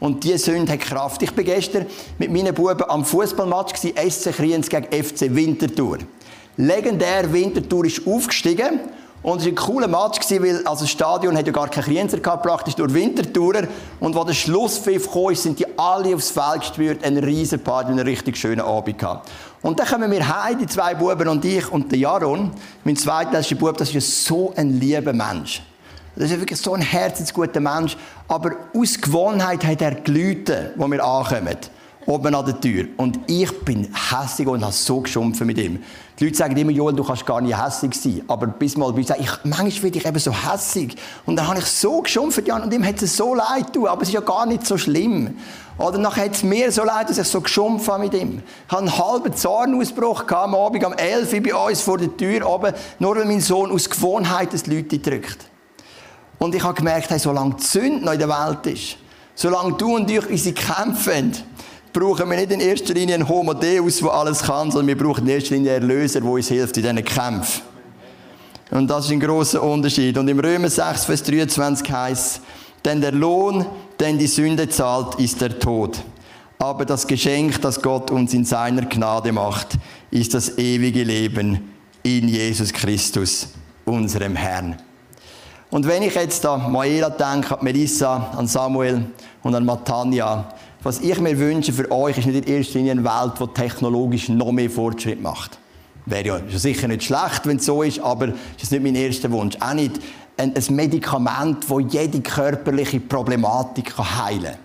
Und 0.00 0.24
diese 0.24 0.38
Sünde 0.38 0.72
hat 0.72 0.80
Kraft. 0.80 1.22
Ich 1.22 1.32
bin 1.32 1.44
gestern 1.44 1.84
mit 2.18 2.32
meinen 2.32 2.54
Buben 2.54 2.88
am 2.88 3.04
Fußballmatch 3.04 3.74
SC 3.74 4.32
Kriens 4.32 4.70
gegen 4.70 4.86
FC 4.86 5.34
Winterthur. 5.34 5.98
Legendär 6.56 7.30
Winterthur 7.30 7.84
ist 7.84 8.06
aufgestiegen 8.06 8.80
und 9.22 9.38
es 9.38 9.44
war 9.44 9.52
ein 9.52 9.54
cooler 9.54 9.88
Match, 9.88 10.18
weil 10.30 10.66
also 10.66 10.82
das 10.82 10.90
Stadion 10.90 11.36
hat 11.36 11.46
ja 11.46 11.52
gar 11.52 11.68
keine 11.68 11.86
Krienzer 11.86 12.18
gehabt, 12.18 12.42
praktisch 12.42 12.74
durch 12.74 12.92
Wintertourer. 12.92 13.68
Und 14.00 14.16
als 14.16 14.26
der 14.26 14.34
Schlusspfiff 14.34 15.10
kam, 15.10 15.34
sind 15.36 15.60
die 15.60 15.78
alle 15.78 16.14
aufs 16.16 16.30
Feld 16.30 16.60
gespürt, 16.60 17.04
eine 17.04 17.24
riesen 17.24 17.60
Party, 17.60 17.92
einen 17.92 18.00
richtig 18.00 18.36
schönen 18.36 18.62
Abend 18.62 18.98
gehabt. 18.98 19.30
Und 19.62 19.78
dann 19.78 19.86
kommen 19.86 20.10
wir 20.10 20.28
heim, 20.28 20.58
die 20.58 20.66
zwei 20.66 20.94
Buben 20.94 21.28
und 21.28 21.44
ich 21.44 21.70
und 21.70 21.92
der 21.92 22.00
Jaron, 22.00 22.50
mein 22.82 22.96
zweitältester 22.96 23.54
Bub, 23.54 23.76
das 23.76 23.94
ist 23.94 24.24
so 24.24 24.52
ein 24.56 24.80
lieber 24.80 25.12
Mensch. 25.12 25.62
Das 26.16 26.30
ist 26.30 26.40
wirklich 26.40 26.60
so 26.60 26.74
ein 26.74 26.82
herzensguter 26.82 27.60
Mensch. 27.60 27.96
Aber 28.26 28.50
aus 28.76 29.00
Gewohnheit 29.00 29.64
hat 29.64 29.82
er 29.82 29.98
Leute, 30.04 30.72
wo 30.76 30.88
wir 30.88 31.02
ankommen 31.02 31.58
oben 32.06 32.34
an 32.34 32.44
der 32.44 32.60
Tür. 32.60 32.86
Und 32.96 33.20
ich 33.28 33.50
bin 33.60 33.88
hässig 34.10 34.46
und 34.48 34.62
habe 34.62 34.72
so 34.72 35.00
geschumpfen 35.00 35.46
mit 35.46 35.58
ihm. 35.58 35.82
Die 36.22 36.26
Leute 36.26 36.38
sagen 36.38 36.56
immer, 36.56 36.70
Joel, 36.70 36.94
du 36.94 37.02
kannst 37.02 37.26
gar 37.26 37.40
nicht 37.40 37.60
hässig 37.60 37.96
sein. 37.96 38.22
Aber 38.28 38.46
bis 38.46 38.76
mal 38.76 38.92
bei 38.92 39.00
ich, 39.00 39.08
manchmal 39.42 39.82
werde 39.82 39.98
ich 39.98 40.06
eben 40.06 40.18
so 40.20 40.32
hässig. 40.32 40.94
Und 41.26 41.34
dann 41.34 41.48
habe 41.48 41.58
ich 41.58 41.64
so 41.64 42.00
geschumpft, 42.00 42.46
ja, 42.46 42.62
und 42.62 42.72
ihm 42.72 42.86
hat 42.86 43.02
es 43.02 43.16
so 43.16 43.34
leid 43.34 43.72
tun, 43.72 43.88
aber 43.88 44.02
es 44.02 44.08
ist 44.08 44.14
ja 44.14 44.20
gar 44.20 44.46
nicht 44.46 44.64
so 44.64 44.78
schlimm. 44.78 45.36
Oder 45.78 45.98
nachher 45.98 46.26
hat 46.26 46.36
es 46.36 46.44
mir 46.44 46.70
so 46.70 46.84
leid, 46.84 47.10
dass 47.10 47.18
ich 47.18 47.26
so 47.26 47.40
geschumpft 47.40 47.88
habe 47.88 48.04
mit 48.04 48.14
ihm. 48.14 48.40
Ich 48.68 48.72
hatte 48.72 48.84
einen 48.84 48.96
halben 48.96 49.34
Zornausbruch 49.34 50.22
am 50.30 50.54
Abend 50.54 50.84
um 50.84 50.92
11 50.92 51.32
Uhr 51.32 51.40
bei 51.42 51.54
uns 51.56 51.80
vor 51.80 51.98
der 51.98 52.16
Tür 52.16 52.48
oben, 52.48 52.72
nur 53.00 53.16
weil 53.16 53.24
mein 53.24 53.40
Sohn 53.40 53.72
aus 53.72 53.90
Gewohnheit 53.90 54.52
das 54.52 54.68
Leute 54.68 55.00
drückt. 55.00 55.38
Und 56.38 56.54
ich 56.54 56.62
habe 56.62 56.74
gemerkt, 56.74 57.10
hey, 57.10 57.18
solange 57.18 57.56
die 57.56 57.64
Sünde 57.64 58.04
noch 58.04 58.12
in 58.12 58.20
der 58.20 58.28
Welt 58.28 58.64
ist, 58.66 58.96
solange 59.34 59.72
du 59.72 59.96
und 59.96 60.08
ich 60.08 60.24
unsere 60.24 60.54
kämpfen, 60.54 61.32
brauchen 61.92 62.30
wir 62.30 62.36
nicht 62.36 62.50
in 62.50 62.60
erster 62.60 62.94
Linie 62.94 63.16
einen 63.16 63.28
Homo 63.28 63.54
Deus, 63.54 63.98
der 63.98 64.12
alles 64.12 64.42
kann, 64.42 64.70
sondern 64.70 64.88
wir 64.88 64.98
brauchen 64.98 65.24
in 65.24 65.34
erster 65.34 65.54
Linie 65.54 65.74
einen 65.74 65.90
Erlöser, 65.90 66.20
der 66.20 66.30
uns 66.30 66.48
hilft 66.48 66.76
in 66.76 66.82
diesen 66.82 67.04
Kämpfen. 67.04 67.62
Und 68.70 68.88
das 68.88 69.04
ist 69.04 69.12
ein 69.12 69.20
großer 69.20 69.62
Unterschied. 69.62 70.16
Und 70.16 70.28
im 70.28 70.40
Römer 70.40 70.70
6, 70.70 71.04
Vers 71.04 71.22
23 71.22 71.92
heißt 71.92 72.40
denn 72.84 73.00
der 73.00 73.12
Lohn, 73.12 73.66
den 74.00 74.18
die 74.18 74.26
Sünde 74.26 74.68
zahlt, 74.68 75.14
ist 75.16 75.40
der 75.40 75.58
Tod. 75.58 76.02
Aber 76.58 76.84
das 76.84 77.06
Geschenk, 77.06 77.60
das 77.60 77.80
Gott 77.80 78.10
uns 78.10 78.34
in 78.34 78.44
seiner 78.44 78.82
Gnade 78.82 79.32
macht, 79.32 79.78
ist 80.10 80.34
das 80.34 80.58
ewige 80.58 81.04
Leben 81.04 81.72
in 82.02 82.28
Jesus 82.28 82.72
Christus, 82.72 83.48
unserem 83.84 84.36
Herrn. 84.36 84.76
Und 85.70 85.86
wenn 85.86 86.02
ich 86.02 86.14
jetzt 86.14 86.44
an 86.44 86.70
Maela 86.70 87.10
denke, 87.10 87.56
an 87.56 87.64
Melissa, 87.64 88.30
an 88.36 88.46
Samuel 88.46 89.06
und 89.42 89.54
an 89.54 89.64
Matanja, 89.64 90.52
was 90.82 91.00
ich 91.00 91.20
mir 91.20 91.38
wünsche 91.38 91.72
für 91.72 91.90
euch, 91.90 92.18
ist 92.18 92.26
nicht 92.26 92.48
in 92.48 92.54
erster 92.54 92.78
Linie 92.78 92.92
eine 92.92 93.04
Welt, 93.04 93.32
die 93.40 93.54
technologisch 93.54 94.28
noch 94.28 94.52
mehr 94.52 94.70
Fortschritt 94.70 95.22
macht. 95.22 95.58
Wäre 96.06 96.26
ja 96.26 96.58
sicher 96.58 96.88
nicht 96.88 97.04
schlecht, 97.04 97.46
wenn 97.46 97.58
es 97.58 97.66
so 97.66 97.82
ist, 97.82 98.00
aber 98.00 98.28
das 98.28 98.64
ist 98.64 98.72
nicht 98.72 98.82
mein 98.82 98.96
erster 98.96 99.30
Wunsch. 99.30 99.56
Auch 99.60 99.74
nicht 99.74 100.00
ein, 100.36 100.54
ein 100.56 100.74
Medikament, 100.74 101.64
das 101.68 101.92
jede 101.92 102.20
körperliche 102.20 102.98
Problematik 103.00 103.96
heilen 103.96 104.44
kann. 104.44 104.56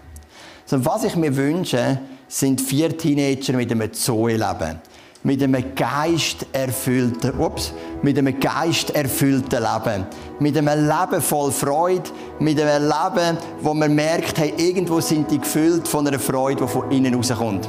Sondern 0.66 0.94
was 0.94 1.04
ich 1.04 1.16
mir 1.16 1.36
wünsche, 1.36 2.00
sind 2.28 2.60
vier 2.60 2.98
Teenager 2.98 3.54
mit 3.54 3.72
einem 3.72 3.94
Zoe-Leben 3.94 4.82
mit 5.28 5.44
einem 5.44 5.76
geisterfüllten, 5.76 7.38
ups, 7.38 7.74
mit 8.02 8.18
einem 8.18 8.40
geisterfüllten 8.40 9.60
Leben. 9.60 10.06
Mit 10.40 10.58
einem 10.58 10.88
Leben 10.88 11.22
voll 11.22 11.52
Freude, 11.52 12.10
mit 12.40 12.58
einem 12.62 12.84
Leben, 12.84 13.38
wo 13.60 13.74
man 13.74 13.94
merkt, 13.94 14.38
hey, 14.38 14.54
irgendwo 14.56 15.02
sind 15.02 15.30
die 15.30 15.40
gefüllt 15.40 15.86
von 15.86 16.08
einer 16.08 16.18
Freude, 16.18 16.64
die 16.64 16.72
von 16.72 16.90
innen 16.92 17.14
rauskommt. 17.14 17.68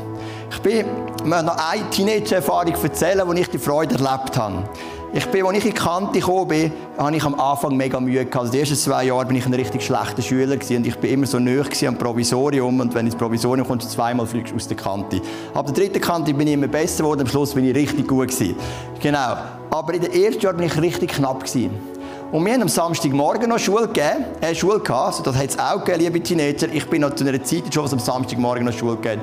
Ich 0.53 0.59
bin, 0.61 0.87
ich 1.16 1.25
möchte 1.25 1.47
noch 1.47 1.57
eine 1.73 1.90
Teenager-Erfahrung 1.90 2.75
erzählen, 2.81 3.27
wo 3.27 3.33
ich 3.33 3.49
die 3.49 3.59
Freude 3.59 3.97
erlebt 3.97 4.38
habe. 4.38 4.62
Ich 5.11 5.25
bin, 5.27 5.47
als 5.47 5.57
ich 5.57 5.64
in 5.64 5.71
die 5.71 5.77
Kante 5.77 6.21
gekommen 6.21 6.49
bin, 6.49 6.73
hatte 6.99 7.16
ich 7.16 7.25
am 7.25 7.35
Anfang 7.40 7.75
mega 7.75 7.99
Mühe 7.99 8.27
gehabt. 8.27 8.37
Also 8.37 8.53
die 8.53 8.61
ersten 8.61 8.77
zwei 8.77 9.05
Jahre 9.05 9.25
bin 9.25 9.37
ich 9.37 9.47
ein 9.47 9.55
richtig 9.55 9.83
schlechter 9.83 10.21
Schüler 10.21 10.53
und 10.53 10.87
ich 10.87 10.99
bin 10.99 11.11
immer 11.11 11.27
so 11.27 11.38
nöch 11.38 11.87
am 11.87 11.97
Provisorium 11.97 12.79
und 12.79 12.94
wenn 12.94 13.07
ins 13.07 13.16
Provisorium 13.16 13.66
kommst 13.66 13.90
zweimal 13.90 14.27
fliegst 14.27 14.55
aus 14.55 14.68
der 14.68 14.77
Kante. 14.77 15.23
Ab 15.55 15.64
der 15.66 15.75
dritten 15.75 16.01
Kante 16.01 16.35
bin 16.35 16.47
ich 16.47 16.55
immer 16.55 16.68
besser 16.68 17.05
geworden, 17.05 17.23
am 17.23 17.27
Schluss 17.27 17.55
bin 17.55 17.64
ich 17.64 17.75
richtig 17.75 18.07
gut 18.07 18.29
gewesen. 18.29 18.55
Genau. 19.01 19.37
Aber 19.71 19.94
in 19.94 20.03
den 20.03 20.12
ersten 20.12 20.42
Jahren 20.42 20.59
bin 20.59 20.66
ich 20.66 20.79
richtig 20.79 21.12
knapp 21.12 21.42
gewesen. 21.42 21.71
Und 22.31 22.44
wir 22.44 22.53
haben 22.53 22.61
am 22.61 22.68
Samstagmorgen 22.68 23.49
noch 23.49 23.59
Schule 23.59 23.87
gegeben, 23.87 24.27
äh, 24.42 24.55
Schule 24.55 24.81
gehabt, 24.81 25.07
also 25.07 25.23
das 25.23 25.35
hat 25.37 25.49
es 25.49 25.59
auch 25.59 25.83
gegeben, 25.83 26.05
liebe 26.05 26.23
Teenager. 26.23 26.68
Ich 26.71 26.87
bin 26.87 27.01
noch 27.01 27.14
zu 27.14 27.27
einer 27.27 27.42
Zeit 27.42 27.73
schon 27.73 27.90
am 27.90 27.99
Samstagmorgen 27.99 28.66
noch 28.66 28.75
Schule 28.75 28.97
gegeben. 28.97 29.23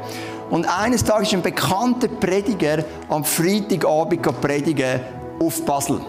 Und 0.50 0.65
eines 0.65 1.04
Tages 1.04 1.28
ist 1.28 1.36
ein 1.36 1.43
bekannter 1.43 2.08
Prediger 2.08 2.84
am 3.08 3.24
Freitagabend 3.24 4.41
predigen 4.41 5.02
auf 5.39 5.63
Basel. 5.65 6.00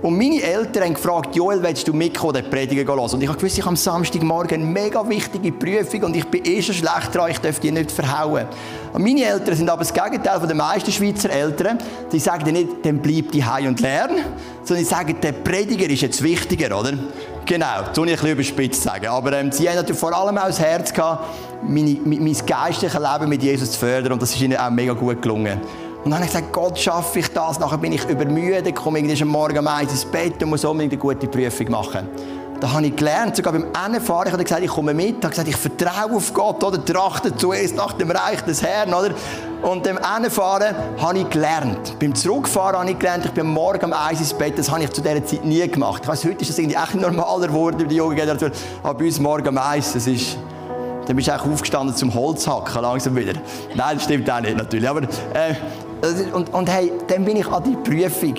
Und 0.00 0.16
meine 0.16 0.40
Eltern 0.40 0.84
haben 0.84 0.94
gefragt, 0.94 1.34
Joel, 1.34 1.60
willst 1.60 1.88
du 1.88 1.92
mitkommen, 1.92 2.34
den 2.34 2.48
Prediger 2.48 2.84
hören? 2.84 3.00
Und 3.00 3.20
ich 3.20 3.28
habe 3.28 3.36
gewusst, 3.36 3.58
ich 3.58 3.64
habe 3.64 3.70
am 3.70 3.76
Samstagmorgen 3.76 4.62
eine 4.62 4.64
mega 4.64 5.08
wichtige 5.08 5.50
Prüfung 5.50 6.04
und 6.04 6.16
ich 6.16 6.24
bin 6.26 6.44
eh 6.44 6.62
schon 6.62 6.76
schlecht 6.76 7.12
dran, 7.12 7.32
ich 7.32 7.38
darf 7.38 7.58
die 7.58 7.72
nicht 7.72 7.90
verhauen. 7.90 8.46
Und 8.92 9.02
meine 9.02 9.24
Eltern 9.24 9.56
sind 9.56 9.68
aber 9.68 9.80
das 9.82 9.92
Gegenteil 9.92 10.38
von 10.38 10.48
den 10.48 10.56
meisten 10.56 10.92
Schweizer 10.92 11.30
Eltern. 11.30 11.78
Die 12.12 12.20
sagen 12.20 12.52
nicht, 12.52 12.68
dann 12.84 12.98
bleib 12.98 13.32
die 13.32 13.44
heim 13.44 13.66
und 13.66 13.80
lern, 13.80 14.10
sondern 14.62 14.84
die 14.84 14.88
sagen, 14.88 15.16
der 15.20 15.32
Prediger 15.32 15.90
ist 15.90 16.02
jetzt 16.02 16.22
wichtiger, 16.22 16.78
oder? 16.78 16.92
Genau, 17.44 17.82
das 17.84 17.96
soll 17.96 18.06
ich 18.06 18.12
ein 18.12 18.18
bisschen 18.18 18.32
überspitzt 18.32 18.82
sagen. 18.82 19.06
Aber 19.08 19.32
ähm, 19.32 19.50
sie 19.50 19.68
haben 19.68 19.76
natürlich 19.76 19.98
vor 19.98 20.16
allem 20.16 20.38
auch 20.38 20.46
das 20.46 20.60
Herz 20.60 20.92
gehabt, 20.92 21.24
meine, 21.66 21.96
mein, 22.04 22.22
mein 22.22 22.36
geistliches 22.46 22.94
Leben 23.00 23.28
mit 23.28 23.42
Jesus 23.42 23.72
zu 23.72 23.80
fördern 23.80 24.12
und 24.12 24.22
das 24.22 24.30
ist 24.30 24.40
ihnen 24.40 24.56
auch 24.56 24.70
mega 24.70 24.92
gut 24.92 25.20
gelungen. 25.20 25.60
Und 26.08 26.12
dann 26.12 26.20
habe 26.20 26.30
ich 26.30 26.32
gesagt, 26.32 26.54
Gott, 26.54 26.78
schaffe 26.78 27.18
ich 27.18 27.28
das? 27.34 27.60
Nachher 27.60 27.76
bin 27.76 27.92
ich 27.92 28.02
übermüdet, 28.08 28.74
komme 28.74 28.98
ich 28.98 29.20
am 29.20 29.28
Morgen 29.28 29.58
um 29.58 29.66
eins 29.66 29.92
ins 29.92 30.06
Bett 30.06 30.42
und 30.42 30.48
muss 30.48 30.64
unbedingt 30.64 30.94
eine 30.94 31.02
gute 31.02 31.26
Prüfung 31.26 31.70
machen. 31.70 32.08
da 32.58 32.72
habe 32.72 32.86
ich 32.86 32.96
gelernt, 32.96 33.36
sogar 33.36 33.52
beim 33.52 33.66
Fahren, 34.00 34.28
ich 34.28 34.32
habe 34.32 34.42
gesagt, 34.42 34.62
ich 34.62 34.70
komme 34.70 34.94
mit, 34.94 35.18
ich 35.18 35.22
habe 35.22 35.28
gesagt, 35.28 35.48
ich 35.48 35.56
vertraue 35.56 36.16
auf 36.16 36.32
Gott, 36.32 36.64
oder? 36.64 36.82
Trachte 36.82 37.36
zuerst 37.36 37.76
nach 37.76 37.92
dem 37.92 38.10
Reich 38.10 38.40
des 38.40 38.62
Herrn, 38.62 38.94
oder? 38.94 39.10
Und 39.60 39.82
beim 39.82 39.98
Fahren 40.30 40.74
habe 40.98 41.18
ich 41.18 41.28
gelernt. 41.28 41.98
Beim 42.00 42.14
Zurückfahren 42.14 42.78
habe 42.78 42.90
ich 42.90 42.98
gelernt, 42.98 43.26
ich 43.26 43.32
bin 43.32 43.46
morgen 43.46 43.84
am 43.84 43.92
Eis 43.92 44.18
ins 44.20 44.32
Bett, 44.32 44.58
das 44.58 44.70
habe 44.70 44.82
ich 44.82 44.90
zu 44.90 45.02
dieser 45.02 45.22
Zeit 45.26 45.44
nie 45.44 45.68
gemacht. 45.68 46.04
Ich 46.04 46.08
weiss, 46.08 46.24
heute 46.24 46.40
ist 46.40 46.48
das 46.48 46.58
irgendwie 46.58 46.78
echt 46.78 46.94
normaler 46.94 47.48
geworden 47.48 47.80
über 47.80 47.88
die 47.90 47.96
junge 47.96 48.14
Generation, 48.14 48.52
aber 48.82 48.94
bei 48.94 49.04
uns 49.04 49.20
morgen 49.20 49.48
am 49.48 49.58
Eis, 49.58 49.92
das 49.92 50.06
ist, 50.06 50.38
dann 51.04 51.14
bist 51.16 51.28
du 51.28 51.36
auch 51.36 51.44
aufgestanden 51.44 51.94
zum 51.94 52.14
Holzhacken, 52.14 52.80
langsam 52.80 53.14
wieder. 53.14 53.34
Nein, 53.74 53.96
das 53.96 54.04
stimmt 54.04 54.30
auch 54.30 54.40
nicht, 54.40 54.56
natürlich, 54.56 54.88
aber, 54.88 55.02
äh, 55.02 55.54
und, 56.32 56.52
und 56.52 56.70
hey, 56.70 56.92
dann 57.08 57.24
bin 57.24 57.36
ich 57.36 57.46
an 57.48 57.62
die 57.64 57.76
Prüfung. 57.76 58.34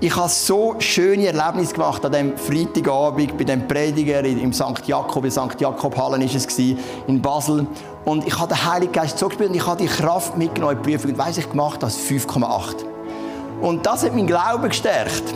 Ich 0.00 0.14
habe 0.14 0.28
so 0.28 0.76
schöne 0.78 1.26
Erlebnisse 1.26 1.74
gemacht 1.74 2.04
an 2.04 2.12
dem 2.12 2.36
Freitagabend 2.36 3.36
bei 3.36 3.42
dem 3.42 3.66
Prediger 3.66 4.22
im 4.24 4.52
St. 4.52 4.86
Jakob, 4.86 5.24
in 5.24 5.30
St. 5.32 5.60
Jakob 5.60 5.96
Hallen 5.96 6.22
ist 6.22 6.36
es 6.36 6.58
in 6.58 7.20
Basel. 7.20 7.66
Und 8.04 8.24
ich 8.24 8.38
habe 8.38 8.54
den 8.54 8.64
Heiligen 8.64 8.92
Geist 8.92 9.18
zugespielt 9.18 9.50
und 9.50 9.56
ich 9.56 9.66
habe 9.66 9.82
die 9.82 9.88
Kraft 9.88 10.38
mitgenommen 10.38 10.76
in 10.76 10.82
die 10.82 10.90
Prüfung. 10.90 11.10
Und 11.10 11.18
weiss 11.18 11.36
ich 11.36 11.50
gemacht, 11.50 11.82
das 11.82 11.98
5,8. 11.98 12.84
Und 13.60 13.84
das 13.84 14.04
hat 14.04 14.14
meinen 14.14 14.28
Glauben 14.28 14.68
gestärkt. 14.68 15.34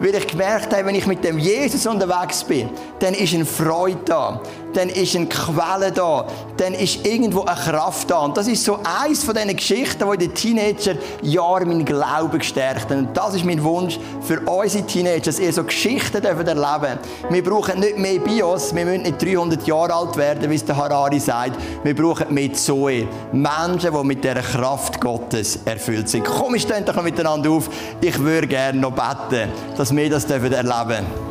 Weil 0.00 0.14
ich 0.14 0.26
gemerkt 0.26 0.74
habe, 0.74 0.86
wenn 0.86 0.94
ich 0.94 1.06
mit 1.06 1.22
dem 1.22 1.38
Jesus 1.38 1.86
unterwegs 1.86 2.42
bin, 2.42 2.70
dann 2.98 3.14
ist 3.14 3.34
eine 3.34 3.44
Freude 3.44 4.00
da, 4.06 4.40
dann 4.72 4.88
ist 4.88 5.14
eine 5.14 5.26
Quelle 5.26 5.92
da, 5.92 6.26
dann 6.56 6.74
ist 6.74 7.06
irgendwo 7.06 7.42
eine 7.42 7.60
Kraft 7.60 8.10
da. 8.10 8.20
Und 8.20 8.36
das 8.36 8.48
ist 8.48 8.64
so 8.64 8.78
eins 8.82 9.22
von 9.22 9.34
diesen 9.34 9.54
Geschichten, 9.54 10.04
die 10.06 10.24
in 10.24 10.30
den 10.30 10.34
Teenager-Jahren 10.34 11.68
meinen 11.68 11.84
Glauben 11.84 12.38
gestärkt 12.38 12.90
haben. 12.90 13.06
Und 13.06 13.16
das 13.16 13.34
ist 13.34 13.44
mein 13.44 13.62
Wunsch 13.62 13.98
für 14.22 14.40
unsere 14.40 14.86
Teenager, 14.86 15.26
dass 15.26 15.38
ihr 15.38 15.52
so 15.52 15.64
Geschichten 15.64 16.24
erleben 16.24 16.44
dürft. 16.46 16.98
Wir 17.28 17.44
brauchen 17.44 17.80
nicht 17.80 17.98
mehr 17.98 18.18
Bios, 18.18 18.74
wir 18.74 18.84
müssen 18.84 19.02
nicht 19.02 19.22
300 19.22 19.66
Jahre 19.66 19.94
alt 19.94 20.16
werden, 20.16 20.50
wie 20.50 20.54
es 20.54 20.64
der 20.64 20.76
Harari 20.76 21.20
sagt. 21.20 21.60
Wir 21.84 21.94
brauchen 21.94 22.32
mehr 22.32 22.52
Zoe. 22.54 23.06
Menschen, 23.32 23.92
die 23.92 24.04
mit 24.04 24.24
dieser 24.24 24.34
Kraft 24.36 25.00
Gottes 25.00 25.58
erfüllt 25.64 26.08
sind. 26.08 26.24
Komm, 26.24 26.54
wir 26.54 26.60
stehen 26.60 26.84
doch 26.84 27.02
miteinander 27.02 27.50
auf. 27.50 27.68
Ich 28.00 28.18
würde 28.18 28.46
gerne 28.46 28.78
noch 28.78 28.92
beten, 28.92 29.50
dass 29.76 29.90
dass 29.90 29.96
wir 29.96 30.10
das 30.10 30.24
erleben 30.26 30.50
dürfen. 30.50 31.29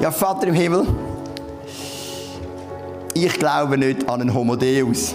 Ja, 0.00 0.10
Vater 0.10 0.46
im 0.46 0.54
Himmel, 0.54 0.86
ich 3.12 3.34
glaube 3.34 3.76
nicht 3.76 4.08
an 4.08 4.22
einen 4.22 4.32
Homo 4.32 4.56
Deus, 4.56 5.14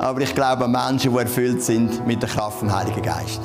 aber 0.00 0.20
ich 0.22 0.34
glaube 0.34 0.64
an 0.64 0.72
Menschen, 0.72 1.12
die 1.12 1.18
erfüllt 1.18 1.62
sind 1.62 2.04
mit 2.04 2.20
der 2.20 2.28
Kraft 2.28 2.58
vom 2.58 2.76
Heiligen 2.76 3.02
Geist. 3.02 3.40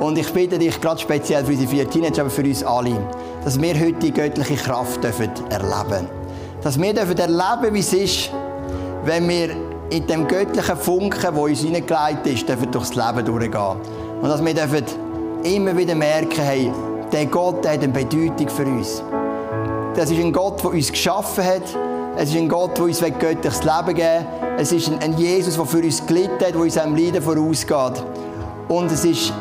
Und 0.00 0.16
ich 0.16 0.32
bitte 0.32 0.58
dich 0.58 0.80
gerade 0.80 0.98
speziell 0.98 1.44
für 1.44 1.50
unsere 1.50 1.68
vier 1.68 1.90
Teenager, 1.90 2.22
aber 2.22 2.30
für 2.30 2.42
uns 2.42 2.64
alle, 2.64 2.96
dass 3.44 3.60
wir 3.60 3.74
heute 3.78 3.98
die 3.98 4.10
göttliche 4.10 4.56
Kraft 4.56 5.04
dürfen 5.04 5.28
erleben 5.50 6.08
Dass 6.62 6.80
wir 6.80 6.94
dürfen 6.94 7.18
erleben, 7.18 7.74
wie 7.74 7.80
es 7.80 7.92
ist, 7.92 8.30
wenn 9.04 9.28
wir 9.28 9.50
in 9.90 10.06
dem 10.06 10.26
göttlichen 10.26 10.76
Funken, 10.78 11.20
der 11.20 11.34
uns 11.34 11.60
hineingelegt 11.60 12.26
ist, 12.26 12.48
dürfen 12.48 12.70
durchs 12.70 12.94
Leben 12.94 13.26
durchgehen. 13.26 13.76
Und 14.22 14.28
dass 14.30 14.42
wir 14.42 14.54
dürfen 14.54 14.84
immer 15.44 15.76
wieder 15.76 15.94
merken, 15.94 16.40
hey, 16.40 16.72
der 17.12 17.26
Gott 17.26 17.66
hat 17.66 17.82
eine 17.82 17.88
Bedeutung 17.88 18.48
für 18.48 18.64
uns. 18.64 19.02
Das 19.94 20.10
ist 20.10 20.18
ein 20.20 20.32
Gott, 20.32 20.62
der 20.62 20.70
uns 20.70 20.90
geschaffen 20.90 21.44
hat. 21.44 21.62
Es 22.16 22.30
ist 22.30 22.36
ein 22.36 22.48
Gott, 22.48 22.76
der 22.76 22.84
uns 22.84 23.00
göttliches 23.00 23.62
Leben 23.64 23.94
geben 23.94 23.98
will. 23.98 24.48
Es 24.58 24.72
ist 24.72 24.90
ein 24.90 25.16
Jesus, 25.16 25.56
der 25.56 25.64
für 25.66 25.78
uns 25.78 26.04
gelitten 26.06 26.44
hat, 26.44 26.54
der 26.54 26.56
uns 26.56 26.76
einem 26.76 26.96
Leiden 26.96 27.22
vorausgeht. 27.22 28.02
Und 28.68 28.90
es 28.90 29.04
ist 29.04 29.32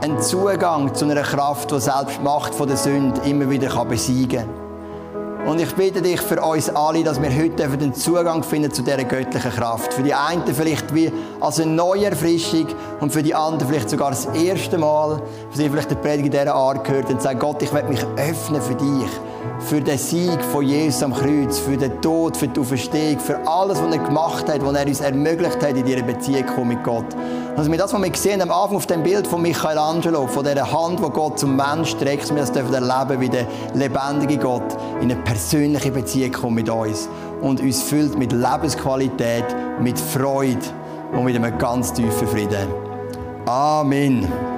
ein 0.00 0.20
Zugang 0.20 0.94
zu 0.94 1.04
einer 1.04 1.22
Kraft, 1.22 1.70
die 1.70 1.80
selbst 1.80 2.18
die 2.18 2.24
Macht 2.24 2.58
der 2.58 2.76
Sünde 2.76 3.20
immer 3.24 3.48
wieder 3.50 3.84
besiegen 3.84 4.46
kann. 4.46 5.48
Und 5.48 5.60
ich 5.60 5.74
bitte 5.74 6.02
dich 6.02 6.20
für 6.20 6.42
uns 6.42 6.68
alle, 6.68 7.02
dass 7.02 7.22
wir 7.22 7.30
heute 7.34 7.68
den 7.68 7.94
Zugang 7.94 8.42
finden 8.42 8.70
zu 8.70 8.82
dieser 8.82 9.04
göttlichen 9.04 9.50
Kraft. 9.50 9.94
Für 9.94 10.02
die 10.02 10.12
einen 10.12 10.46
vielleicht 10.46 10.94
wie 10.94 11.10
als 11.40 11.58
eine 11.58 11.70
neue 11.70 12.06
Erfrischung 12.06 12.66
und 13.00 13.12
für 13.12 13.22
die 13.22 13.34
anderen 13.34 13.66
vielleicht 13.66 13.88
sogar 13.88 14.10
das 14.10 14.26
erste 14.26 14.76
Mal, 14.76 15.22
für 15.50 15.56
sie 15.56 15.70
vielleicht 15.70 15.90
der 15.90 15.96
Predigt 15.96 16.34
dieser 16.34 16.54
Art 16.54 16.84
gehört 16.84 17.08
und 17.08 17.22
sagt, 17.22 17.40
Gott, 17.40 17.62
ich 17.62 17.72
will 17.72 17.84
mich 17.84 18.04
öffnen 18.16 18.60
für 18.60 18.74
dich 18.74 19.08
für 19.60 19.80
den 19.80 19.98
Sieg 19.98 20.42
von 20.52 20.64
Jesus 20.64 21.02
am 21.02 21.12
Kreuz, 21.12 21.58
für 21.58 21.76
den 21.76 22.00
Tod, 22.00 22.36
für 22.36 22.48
die 22.48 22.60
Auferstehung, 22.60 23.18
für 23.18 23.38
alles, 23.46 23.82
was 23.82 23.94
er 23.94 24.02
gemacht 24.02 24.48
hat, 24.48 24.64
was 24.64 24.74
er 24.74 24.86
uns 24.86 25.00
ermöglicht 25.00 25.62
hat 25.62 25.76
in 25.76 25.86
ihrer 25.86 26.02
Beziehung 26.02 26.68
mit 26.68 26.82
Gott. 26.84 27.06
Also 27.56 27.70
das, 27.72 27.92
was 27.92 28.02
wir 28.02 28.10
gesehen 28.10 28.40
am 28.40 28.50
Anfang 28.50 28.76
auf 28.76 28.86
dem 28.86 29.02
Bild 29.02 29.26
von 29.26 29.42
Michelangelo, 29.42 30.26
von 30.26 30.44
dieser 30.44 30.70
Hand, 30.70 31.00
die 31.00 31.10
Gott 31.10 31.38
zum 31.38 31.56
Mensch 31.56 31.96
trägt, 31.96 32.28
wir 32.30 32.36
das 32.36 32.52
dürfen 32.52 32.74
erleben, 32.74 33.20
wie 33.20 33.28
der 33.28 33.46
lebendige 33.74 34.38
Gott 34.38 34.76
in 35.00 35.10
eine 35.10 35.16
persönliche 35.22 35.90
Beziehung 35.90 36.32
kommt 36.32 36.54
mit 36.54 36.68
uns 36.68 37.08
und 37.40 37.60
uns 37.60 37.82
füllt 37.82 38.18
mit 38.18 38.32
Lebensqualität, 38.32 39.44
mit 39.80 39.98
Freude 39.98 40.58
und 41.12 41.24
mit 41.24 41.36
einem 41.36 41.56
ganz 41.58 41.92
tiefen 41.92 42.28
Frieden. 42.28 42.68
Amen. 43.46 44.57